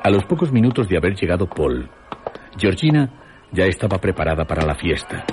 [0.03, 1.89] A los pocos minutos de haber llegado Paul,
[2.57, 3.09] Georgina
[3.51, 5.25] ya estaba preparada para la fiesta.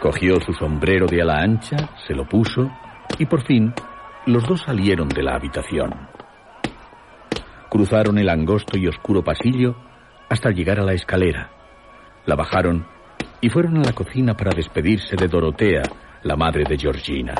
[0.00, 1.76] Cogió su sombrero de ala ancha,
[2.06, 2.70] se lo puso
[3.18, 3.74] y por fin
[4.26, 6.08] los dos salieron de la habitación.
[7.68, 9.76] Cruzaron el angosto y oscuro pasillo
[10.28, 11.50] hasta llegar a la escalera.
[12.26, 12.86] La bajaron
[13.40, 15.82] y fueron a la cocina para despedirse de Dorotea,
[16.22, 17.34] la madre de Georgina.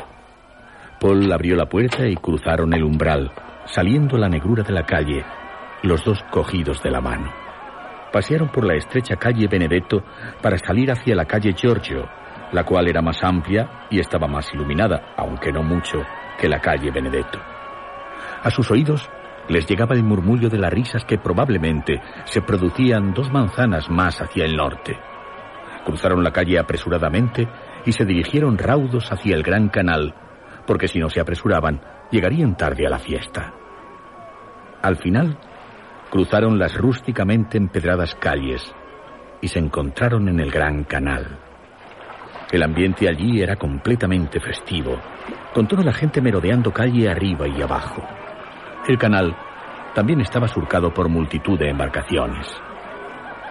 [1.01, 3.31] Paul abrió la puerta y cruzaron el umbral,
[3.65, 5.25] saliendo a la negrura de la calle,
[5.81, 7.33] los dos cogidos de la mano.
[8.13, 10.03] Pasearon por la estrecha calle Benedetto
[10.43, 12.07] para salir hacia la calle Giorgio,
[12.51, 16.03] la cual era más amplia y estaba más iluminada, aunque no mucho,
[16.39, 17.39] que la calle Benedetto.
[18.43, 19.09] A sus oídos
[19.49, 24.45] les llegaba el murmullo de las risas que probablemente se producían dos manzanas más hacia
[24.45, 24.99] el norte.
[25.83, 27.47] Cruzaron la calle apresuradamente
[27.87, 30.13] y se dirigieron raudos hacia el gran canal,
[30.71, 33.51] porque si no se apresuraban, llegarían tarde a la fiesta.
[34.81, 35.37] Al final,
[36.09, 38.73] cruzaron las rústicamente empedradas calles
[39.41, 41.39] y se encontraron en el gran canal.
[42.53, 44.97] El ambiente allí era completamente festivo,
[45.53, 48.01] con toda la gente merodeando calle arriba y abajo.
[48.87, 49.35] El canal
[49.93, 52.47] también estaba surcado por multitud de embarcaciones.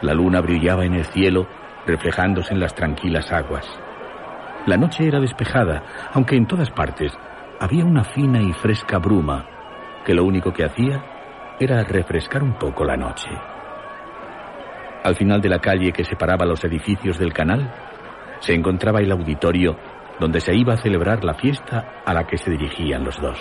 [0.00, 1.46] La luna brillaba en el cielo,
[1.86, 3.66] reflejándose en las tranquilas aguas.
[4.66, 5.82] La noche era despejada,
[6.12, 7.12] aunque en todas partes
[7.58, 9.46] había una fina y fresca bruma
[10.04, 11.02] que lo único que hacía
[11.58, 13.30] era refrescar un poco la noche.
[15.02, 17.72] Al final de la calle que separaba los edificios del canal,
[18.40, 19.76] se encontraba el auditorio
[20.18, 23.38] donde se iba a celebrar la fiesta a la que se dirigían los dos.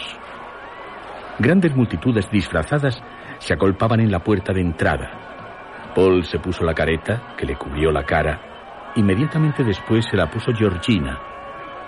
[1.38, 3.02] Grandes multitudes disfrazadas
[3.40, 5.92] se acolpaban en la puerta de entrada.
[5.96, 8.49] Paul se puso la careta, que le cubrió la cara.
[8.96, 11.20] Inmediatamente después se la puso Georgina.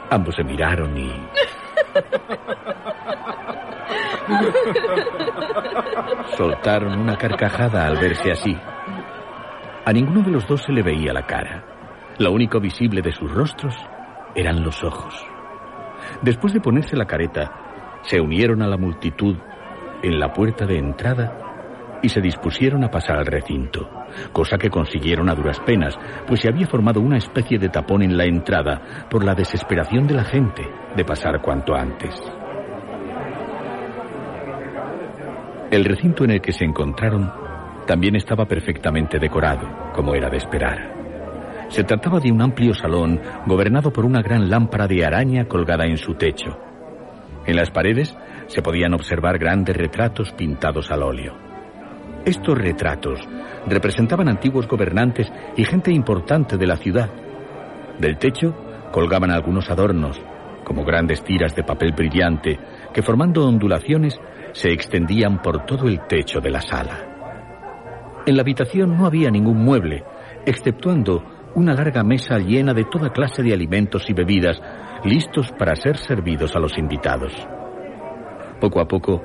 [0.10, 1.12] Ambos se miraron y...
[6.38, 8.58] Soltaron una carcajada al verse así.
[9.86, 11.64] A ninguno de los dos se le veía la cara.
[12.20, 13.76] Lo único visible de sus rostros
[14.36, 15.26] eran los ojos.
[16.22, 17.52] Después de ponerse la careta,
[18.04, 19.36] se unieron a la multitud
[20.04, 23.90] en la puerta de entrada y se dispusieron a pasar al recinto,
[24.32, 25.98] cosa que consiguieron a duras penas,
[26.28, 30.14] pues se había formado una especie de tapón en la entrada por la desesperación de
[30.16, 30.64] la gente
[30.96, 32.16] de pasar cuanto antes.
[35.72, 37.32] El recinto en el que se encontraron
[37.88, 41.02] también estaba perfectamente decorado, como era de esperar.
[41.70, 45.98] Se trataba de un amplio salón gobernado por una gran lámpara de araña colgada en
[45.98, 46.58] su techo.
[47.46, 48.16] En las paredes
[48.48, 51.51] se podían observar grandes retratos pintados al óleo.
[52.26, 53.20] Estos retratos
[53.66, 57.10] representaban antiguos gobernantes y gente importante de la ciudad.
[57.98, 58.56] Del techo
[58.92, 60.22] colgaban algunos adornos,
[60.64, 62.60] como grandes tiras de papel brillante,
[62.94, 64.20] que formando ondulaciones
[64.52, 68.22] se extendían por todo el techo de la sala.
[68.28, 70.04] En la habitación no había ningún mueble,
[70.46, 71.24] exceptuando
[71.56, 74.62] una larga mesa llena de toda clase de alimentos y bebidas,
[75.04, 77.34] listos para ser servidos a los invitados.
[78.60, 79.24] Poco a poco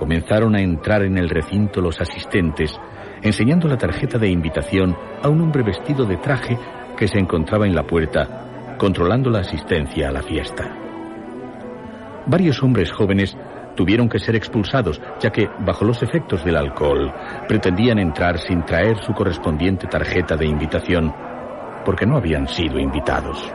[0.00, 2.74] comenzaron a entrar en el recinto los asistentes,
[3.20, 6.58] enseñando la tarjeta de invitación a un hombre vestido de traje
[6.96, 10.74] que se encontraba en la puerta, controlando la asistencia a la fiesta.
[12.24, 13.36] Varios hombres jóvenes
[13.76, 17.12] tuvieron que ser expulsados, ya que, bajo los efectos del alcohol,
[17.46, 21.14] pretendían entrar sin traer su correspondiente tarjeta de invitación,
[21.84, 23.52] porque no habían sido invitados.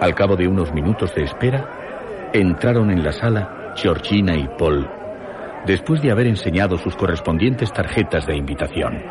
[0.00, 4.97] Al cabo de unos minutos de espera, entraron en la sala Georgina y Paul,
[5.66, 9.02] después de haber enseñado sus correspondientes tarjetas de invitación.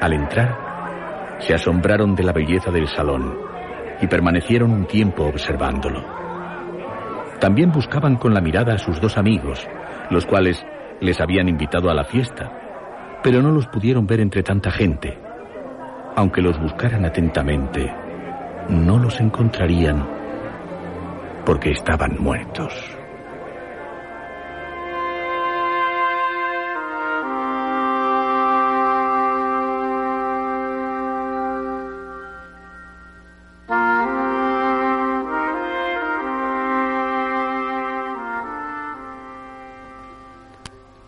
[0.00, 3.36] Al entrar, se asombraron de la belleza del salón
[4.00, 6.04] y permanecieron un tiempo observándolo.
[7.40, 9.66] También buscaban con la mirada a sus dos amigos,
[10.10, 10.64] los cuales
[11.00, 15.18] les habían invitado a la fiesta, pero no los pudieron ver entre tanta gente.
[16.14, 17.92] Aunque los buscaran atentamente,
[18.68, 20.06] no los encontrarían
[21.44, 23.01] porque estaban muertos.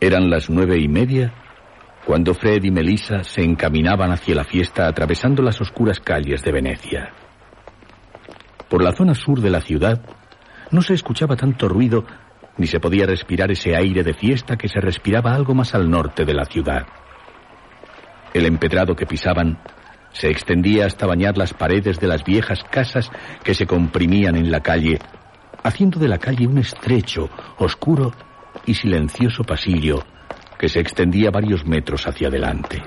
[0.05, 1.33] Eran las nueve y media
[2.05, 7.15] cuando Fred y Melissa se encaminaban hacia la fiesta atravesando las oscuras calles de Venecia.
[8.69, 10.03] Por la zona sur de la ciudad
[10.71, 12.05] no se escuchaba tanto ruido
[12.59, 16.27] ni se podía respirar ese aire de fiesta que se respiraba algo más al norte
[16.27, 16.87] de la ciudad.
[18.35, 19.59] El empedrado que pisaban
[20.13, 23.11] se extendía hasta bañar las paredes de las viejas casas
[23.43, 24.99] que se comprimían en la calle,
[25.63, 28.13] haciendo de la calle un estrecho, oscuro
[28.67, 30.05] y silencioso pasillo
[30.59, 32.83] que se extendía varios metros hacia adelante.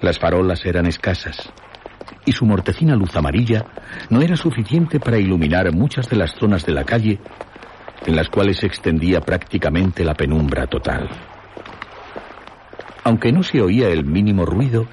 [0.00, 1.52] Las farolas eran escasas
[2.24, 3.64] y su mortecina luz amarilla
[4.10, 7.20] no era suficiente para iluminar muchas de las zonas de la calle
[8.06, 11.08] en las cuales se extendía prácticamente la penumbra total.
[13.04, 14.86] Aunque no se oía el mínimo ruido,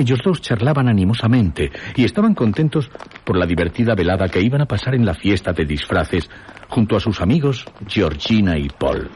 [0.00, 2.90] ellos dos charlaban animosamente y estaban contentos
[3.24, 6.28] por la divertida velada que iban a pasar en la fiesta de disfraces
[6.68, 9.10] junto a sus amigos Georgina y Paul.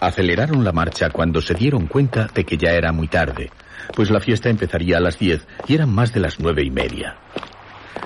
[0.00, 3.50] Aceleraron la marcha cuando se dieron cuenta de que ya era muy tarde,
[3.94, 7.16] pues la fiesta empezaría a las diez y eran más de las nueve y media.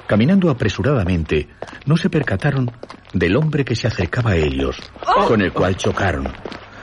[0.07, 1.49] Caminando apresuradamente,
[1.87, 2.71] no se percataron
[3.13, 4.79] del hombre que se acercaba a ellos,
[5.27, 6.29] con el cual chocaron.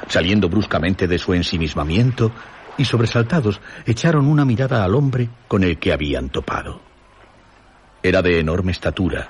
[0.07, 2.31] Saliendo bruscamente de su ensimismamiento,
[2.77, 6.81] y sobresaltados echaron una mirada al hombre con el que habían topado.
[8.03, 9.29] Era de enorme estatura,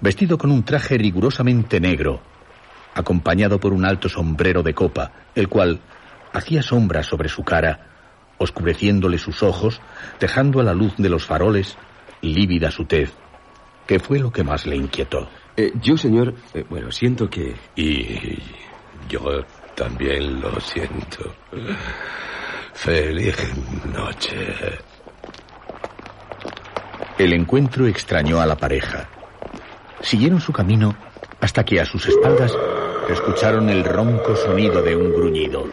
[0.00, 2.20] vestido con un traje rigurosamente negro,
[2.94, 5.80] acompañado por un alto sombrero de copa, el cual
[6.32, 7.86] hacía sombra sobre su cara,
[8.38, 9.80] oscureciéndole sus ojos,
[10.20, 11.76] dejando a la luz de los faroles
[12.20, 13.12] lívida su tez,
[13.86, 15.28] que fue lo que más le inquietó.
[15.56, 17.54] Eh, yo, señor, eh, bueno, siento que...
[17.76, 18.38] Y
[19.08, 19.44] yo
[19.74, 21.34] también lo siento.
[22.74, 23.36] Feliz
[23.86, 24.36] noche.
[27.16, 29.08] El encuentro extrañó a la pareja.
[30.02, 30.94] Siguieron su camino
[31.40, 32.52] hasta que a sus espaldas
[33.08, 35.68] escucharon el ronco sonido de un gruñido,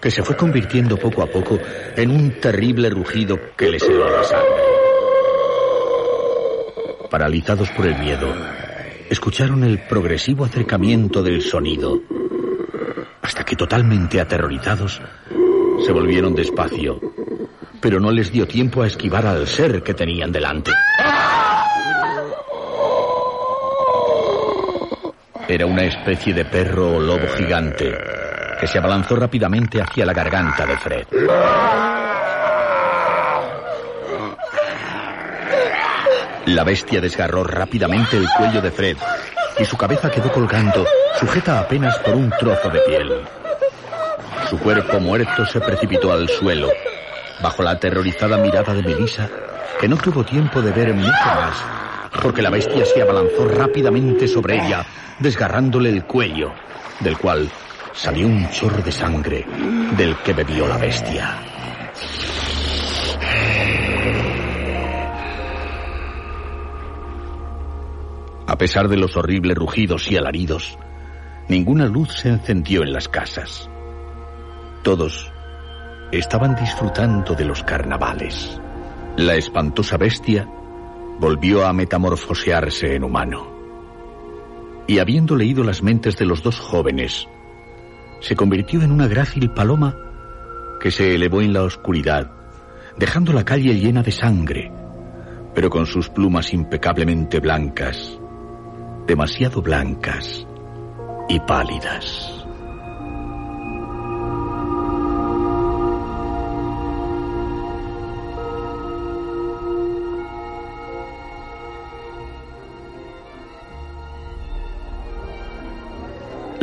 [0.00, 1.58] que se fue convirtiendo poco a poco
[1.96, 4.62] en un terrible rugido que les heló la sangre.
[7.10, 8.34] Paralizados por el miedo,
[9.08, 12.00] escucharon el progresivo acercamiento del sonido,
[13.22, 15.00] hasta que totalmente aterrorizados,
[15.84, 16.98] se volvieron despacio,
[17.80, 20.72] pero no les dio tiempo a esquivar al ser que tenían delante.
[25.46, 27.94] Era una especie de perro o lobo gigante
[28.58, 31.06] que se abalanzó rápidamente hacia la garganta de Fred.
[36.46, 38.96] La bestia desgarró rápidamente el cuello de Fred
[39.58, 40.86] y su cabeza quedó colgando,
[41.20, 43.24] sujeta apenas por un trozo de piel.
[44.48, 46.68] Su cuerpo muerto se precipitó al suelo,
[47.42, 49.28] bajo la aterrorizada mirada de Melissa,
[49.80, 51.64] que no tuvo tiempo de ver mucho más,
[52.22, 54.84] porque la bestia se abalanzó rápidamente sobre ella,
[55.18, 56.52] desgarrándole el cuello,
[57.00, 57.50] del cual
[57.92, 59.46] salió un chorro de sangre
[59.96, 61.38] del que bebió la bestia.
[68.46, 70.78] A pesar de los horribles rugidos y alaridos,
[71.48, 73.70] ninguna luz se encendió en las casas.
[74.84, 75.32] Todos
[76.12, 78.60] estaban disfrutando de los carnavales.
[79.16, 80.46] La espantosa bestia
[81.18, 83.48] volvió a metamorfosearse en humano.
[84.86, 87.26] Y habiendo leído las mentes de los dos jóvenes,
[88.20, 89.96] se convirtió en una grácil paloma
[90.80, 92.30] que se elevó en la oscuridad,
[92.98, 94.70] dejando la calle llena de sangre,
[95.54, 98.20] pero con sus plumas impecablemente blancas,
[99.06, 100.46] demasiado blancas
[101.30, 102.33] y pálidas.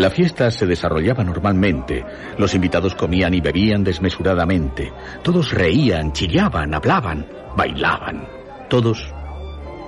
[0.02, 2.04] La fiesta se desarrollaba normalmente.
[2.40, 4.92] Los invitados comían y bebían desmesuradamente.
[5.22, 8.28] Todos reían, chillaban, hablaban, bailaban.
[8.68, 9.14] Todos,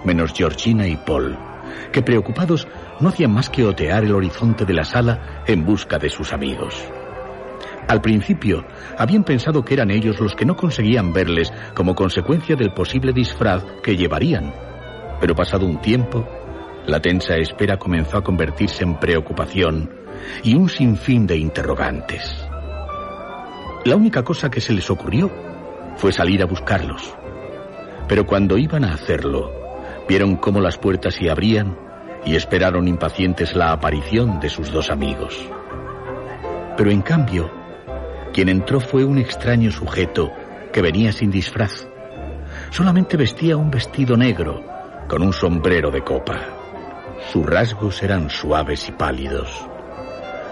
[0.05, 1.35] menos Georgina y Paul,
[1.91, 2.67] que preocupados
[2.99, 6.75] no hacían más que otear el horizonte de la sala en busca de sus amigos.
[7.87, 8.67] Al principio,
[8.99, 13.65] habían pensado que eran ellos los que no conseguían verles como consecuencia del posible disfraz
[13.81, 14.53] que llevarían.
[15.19, 16.23] Pero pasado un tiempo,
[16.85, 20.02] la tensa espera comenzó a convertirse en preocupación
[20.43, 22.35] y un sinfín de interrogantes.
[23.85, 25.29] La única cosa que se les ocurrió
[25.97, 27.13] fue salir a buscarlos.
[28.07, 29.51] Pero cuando iban a hacerlo,
[30.07, 31.77] vieron cómo las puertas se abrían
[32.25, 35.49] y esperaron impacientes la aparición de sus dos amigos.
[36.77, 37.51] Pero en cambio,
[38.33, 40.31] quien entró fue un extraño sujeto
[40.71, 41.87] que venía sin disfraz.
[42.69, 44.63] Solamente vestía un vestido negro
[45.07, 46.39] con un sombrero de copa.
[47.31, 49.67] Sus rasgos eran suaves y pálidos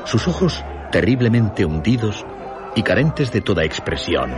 [0.05, 2.25] sus ojos terriblemente hundidos
[2.75, 4.33] y carentes de toda expresión.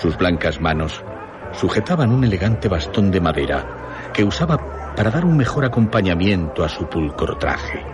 [0.00, 1.04] Sus blancas manos
[1.52, 6.88] sujetaban un elegante bastón de madera que usaba para dar un mejor acompañamiento a su
[6.88, 7.84] pulcro traje.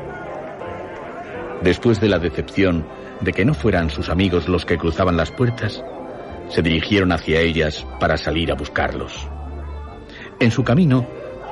[1.62, 2.86] Después de la decepción
[3.20, 5.82] de que no fueran sus amigos los que cruzaban las puertas,
[6.48, 9.28] se dirigieron hacia ellas para salir a buscarlos.
[10.38, 11.06] En su camino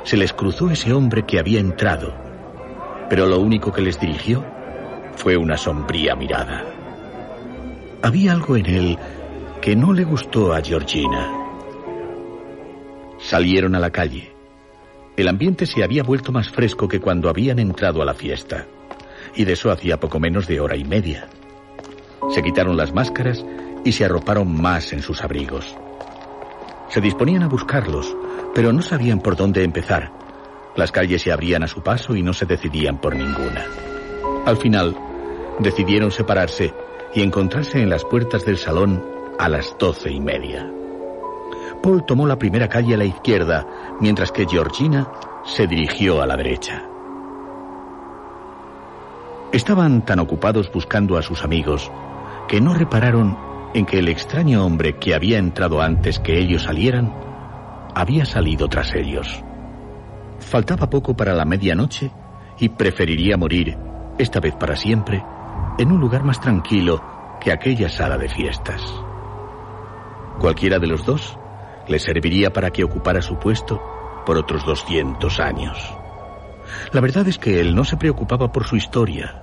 [0.04, 2.14] se les cruzó ese hombre que había entrado,
[3.08, 4.44] pero lo único que les dirigió
[5.16, 6.64] fue una sombría mirada.
[8.02, 8.98] Había algo en él
[9.60, 11.32] que no le gustó a Georgina.
[13.18, 14.32] Salieron a la calle.
[15.16, 18.66] El ambiente se había vuelto más fresco que cuando habían entrado a la fiesta,
[19.34, 21.28] y de eso hacía poco menos de hora y media.
[22.30, 23.44] Se quitaron las máscaras
[23.84, 25.76] y se arroparon más en sus abrigos.
[26.88, 28.14] Se disponían a buscarlos,
[28.54, 30.12] pero no sabían por dónde empezar.
[30.76, 33.64] Las calles se abrían a su paso y no se decidían por ninguna.
[34.44, 34.94] Al final,
[35.60, 36.74] decidieron separarse
[37.14, 39.04] y encontrarse en las puertas del salón
[39.38, 40.70] a las doce y media.
[41.82, 43.66] Paul tomó la primera calle a la izquierda,
[44.00, 45.10] mientras que Georgina
[45.44, 46.88] se dirigió a la derecha.
[49.52, 51.92] Estaban tan ocupados buscando a sus amigos
[52.48, 53.36] que no repararon
[53.74, 57.12] en que el extraño hombre que había entrado antes que ellos salieran
[57.94, 59.44] había salido tras ellos.
[60.40, 62.10] Faltaba poco para la medianoche
[62.58, 63.76] y preferiría morir,
[64.18, 65.24] esta vez para siempre,
[65.78, 67.02] en un lugar más tranquilo
[67.40, 68.80] que aquella sala de fiestas.
[70.38, 71.38] Cualquiera de los dos
[71.88, 73.82] le serviría para que ocupara su puesto
[74.24, 75.94] por otros 200 años.
[76.92, 79.42] La verdad es que él no se preocupaba por su historia.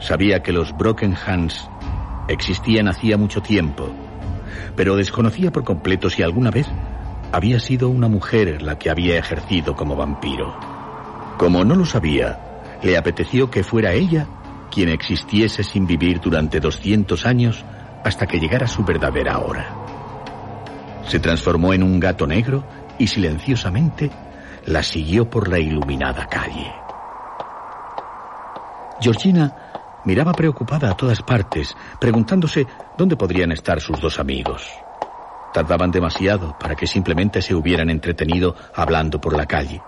[0.00, 1.68] Sabía que los Broken Hands
[2.28, 3.88] existían hacía mucho tiempo,
[4.76, 6.68] pero desconocía por completo si alguna vez
[7.32, 10.54] había sido una mujer la que había ejercido como vampiro.
[11.38, 12.38] Como no lo sabía,
[12.82, 14.26] le apeteció que fuera ella
[14.74, 17.64] quien existiese sin vivir durante 200 años
[18.02, 19.72] hasta que llegara su verdadera hora.
[21.06, 22.64] Se transformó en un gato negro
[22.98, 24.10] y silenciosamente
[24.66, 26.72] la siguió por la iluminada calle.
[29.00, 29.54] Georgina
[30.04, 32.66] miraba preocupada a todas partes, preguntándose
[32.98, 34.68] dónde podrían estar sus dos amigos.
[35.52, 39.80] Tardaban demasiado para que simplemente se hubieran entretenido hablando por la calle.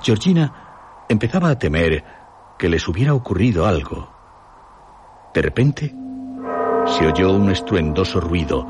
[0.00, 2.21] Georgina empezaba a temer
[2.58, 4.12] que les hubiera ocurrido algo.
[5.34, 5.94] De repente,
[6.86, 8.66] se oyó un estruendoso ruido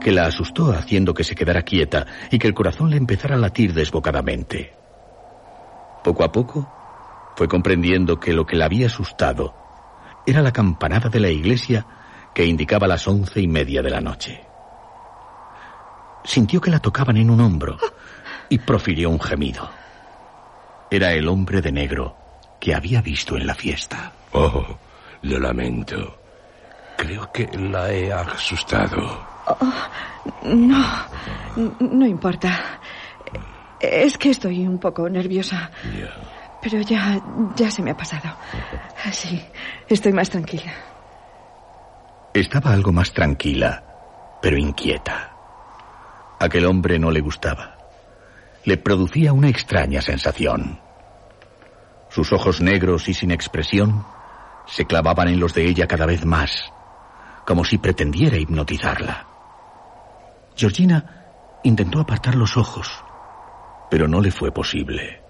[0.00, 3.38] que la asustó haciendo que se quedara quieta y que el corazón le empezara a
[3.38, 4.74] latir desbocadamente.
[6.02, 6.70] Poco a poco
[7.36, 9.54] fue comprendiendo que lo que la había asustado
[10.26, 11.86] era la campanada de la iglesia
[12.34, 14.44] que indicaba las once y media de la noche.
[16.24, 17.76] Sintió que la tocaban en un hombro
[18.48, 19.70] y profirió un gemido.
[20.90, 22.21] Era el hombre de negro
[22.62, 24.12] que había visto en la fiesta.
[24.30, 24.64] Oh,
[25.22, 26.16] lo lamento.
[26.96, 29.26] Creo que la he asustado.
[29.48, 29.72] Oh,
[30.44, 30.84] no,
[31.80, 32.78] no importa.
[33.80, 35.72] Es que estoy un poco nerviosa.
[36.62, 37.20] Pero ya,
[37.56, 38.32] ya se me ha pasado.
[39.10, 39.42] Sí,
[39.88, 40.72] estoy más tranquila.
[42.32, 43.82] Estaba algo más tranquila,
[44.40, 45.32] pero inquieta.
[46.38, 47.76] Aquel hombre no le gustaba.
[48.64, 50.91] Le producía una extraña sensación.
[52.14, 54.04] Sus ojos negros y sin expresión
[54.66, 56.70] se clavaban en los de ella cada vez más,
[57.46, 59.26] como si pretendiera hipnotizarla.
[60.54, 63.02] Georgina intentó apartar los ojos,
[63.90, 65.22] pero no le fue posible.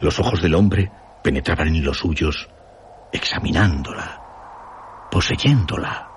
[0.00, 0.92] Los ojos del hombre
[1.22, 2.50] penetraban en los suyos,
[3.10, 4.20] examinándola,
[5.10, 6.10] poseyéndola.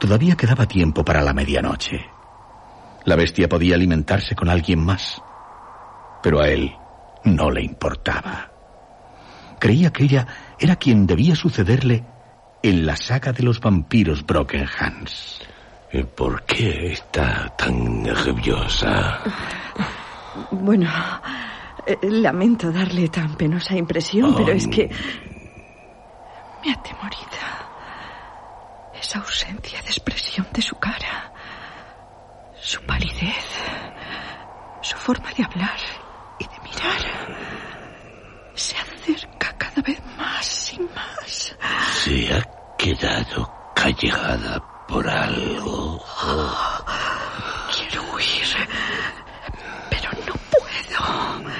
[0.00, 2.06] Todavía quedaba tiempo para la medianoche.
[3.04, 5.20] La bestia podía alimentarse con alguien más,
[6.22, 6.78] pero a él
[7.24, 8.50] no le importaba.
[9.58, 10.26] Creía que ella
[10.58, 12.04] era quien debía sucederle
[12.62, 15.40] en la saga de los vampiros Broken Hands.
[16.16, 19.20] ¿Por qué está tan nerviosa?
[20.50, 20.90] Bueno,
[21.86, 24.88] eh, lamento darle tan penosa impresión, pero es que
[26.64, 27.68] me atemoriza
[28.94, 31.32] esa ausencia de expresión de su cara,
[32.60, 33.46] su palidez,
[34.80, 36.01] su forma de hablar
[36.38, 37.02] y de mirar.
[38.54, 41.56] Se acerca cada vez más y más.
[42.04, 42.42] Se ha
[42.76, 46.04] quedado callejada por algo.
[47.70, 48.68] quiero huir,
[49.90, 51.50] pero no puedo.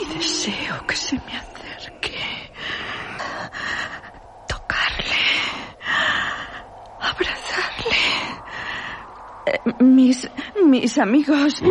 [0.00, 2.50] Y deseo que se me acerque.
[4.48, 5.26] Tocarle.
[7.00, 8.02] Abrazarle.
[9.46, 10.28] Eh, mis,
[10.64, 11.62] mis amigos.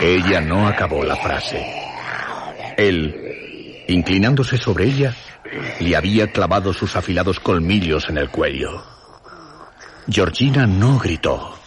[0.00, 1.64] Ella no acabó la frase.
[2.76, 5.14] Él, inclinándose sobre ella,
[5.80, 8.84] le había clavado sus afilados colmillos en el cuello.
[10.08, 11.58] Georgina no gritó.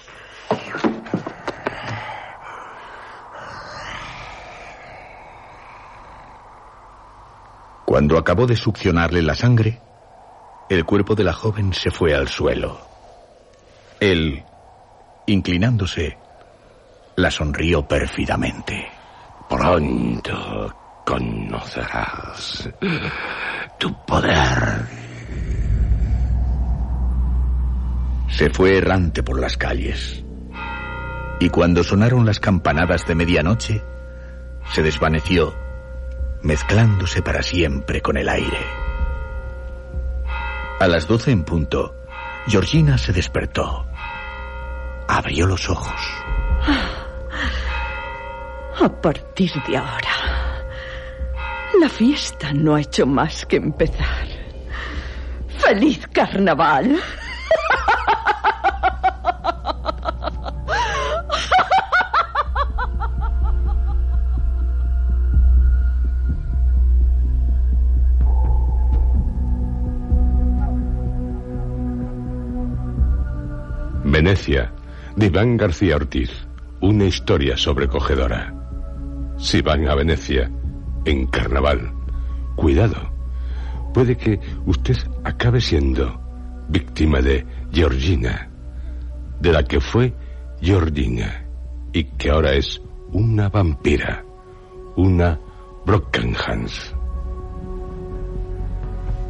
[7.85, 9.81] Cuando acabó de succionarle la sangre,
[10.69, 12.79] el cuerpo de la joven se fue al suelo.
[13.99, 14.43] Él,
[15.25, 16.17] inclinándose,
[17.19, 18.87] la sonrió pérfidamente.
[19.49, 22.69] Pronto conocerás
[23.77, 24.85] tu poder.
[28.29, 30.23] Se fue errante por las calles.
[31.41, 33.83] Y cuando sonaron las campanadas de medianoche,
[34.71, 35.53] se desvaneció,
[36.41, 38.59] mezclándose para siempre con el aire.
[40.79, 41.95] A las doce en punto,
[42.47, 43.85] Georgina se despertó.
[45.07, 46.19] Abrió los ojos.
[48.81, 50.09] A partir de ahora,
[51.81, 54.25] la fiesta no ha hecho más que empezar.
[55.57, 56.97] ¡Feliz carnaval!
[74.05, 74.71] Venecia,
[75.17, 76.31] de Iván García Ortiz.
[76.81, 78.58] Una historia sobrecogedora.
[79.39, 80.51] Si van a Venecia,
[81.05, 81.93] en carnaval,
[82.55, 83.09] cuidado.
[83.93, 86.19] Puede que usted acabe siendo
[86.67, 88.49] víctima de Georgina,
[89.39, 90.13] de la que fue
[90.61, 91.45] Georgina
[91.93, 92.81] y que ahora es
[93.13, 94.25] una vampira,
[94.97, 95.39] una
[95.85, 96.93] Brockenhans.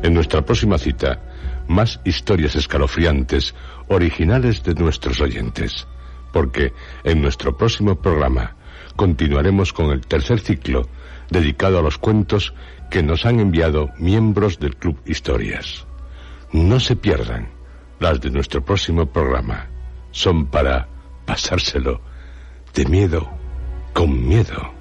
[0.01, 1.22] En nuestra próxima cita,
[1.68, 3.53] más historias escalofriantes,
[3.89, 5.88] originales de nuestros oyentes,
[6.34, 8.55] porque en nuestro próximo programa
[9.00, 10.89] continuaremos con el tercer ciclo
[11.30, 12.54] dedicado a los cuentos
[12.91, 15.88] que nos han enviado miembros del Club Historias.
[16.52, 17.47] No se pierdan
[18.02, 19.70] las de nuestro próximo programa.
[20.12, 20.89] Son para
[21.26, 22.02] pasárselo
[22.74, 23.30] de miedo,
[23.93, 24.74] con miedo,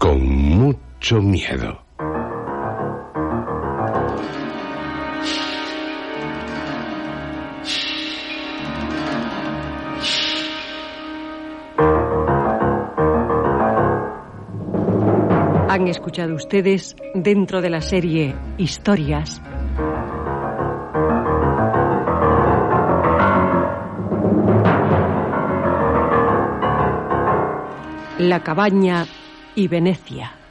[0.00, 1.83] con mucho miedo.
[15.74, 19.42] Han escuchado ustedes dentro de la serie Historias.
[28.18, 29.06] La cabaña
[29.56, 30.43] y Venecia.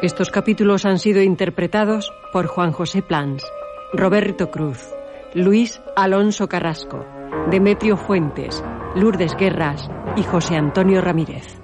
[0.00, 3.44] Estos capítulos han sido interpretados por Juan José Plans,
[3.92, 4.94] Roberto Cruz,
[5.34, 7.04] Luis Alonso Carrasco,
[7.50, 8.62] Demetrio Fuentes,
[8.94, 11.58] Lourdes Guerras y José Antonio Ramírez.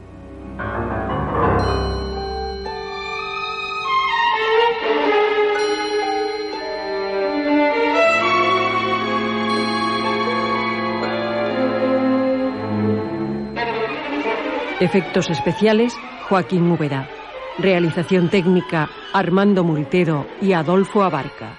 [14.81, 15.97] Efectos especiales,
[16.29, 17.14] Joaquín Úbeda.
[17.59, 21.57] Realización técnica, Armando Multedo y Adolfo Abarca.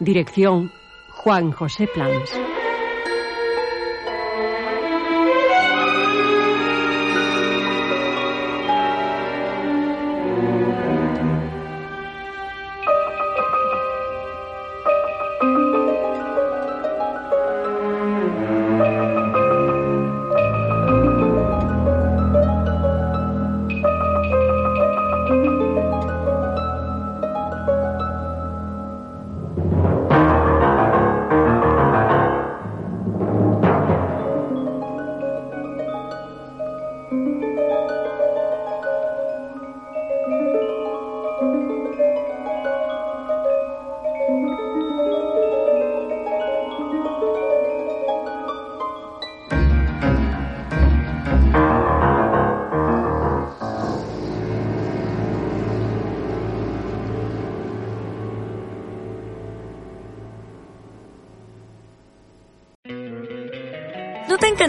[0.00, 0.72] Dirección,
[1.10, 2.32] Juan José Plans.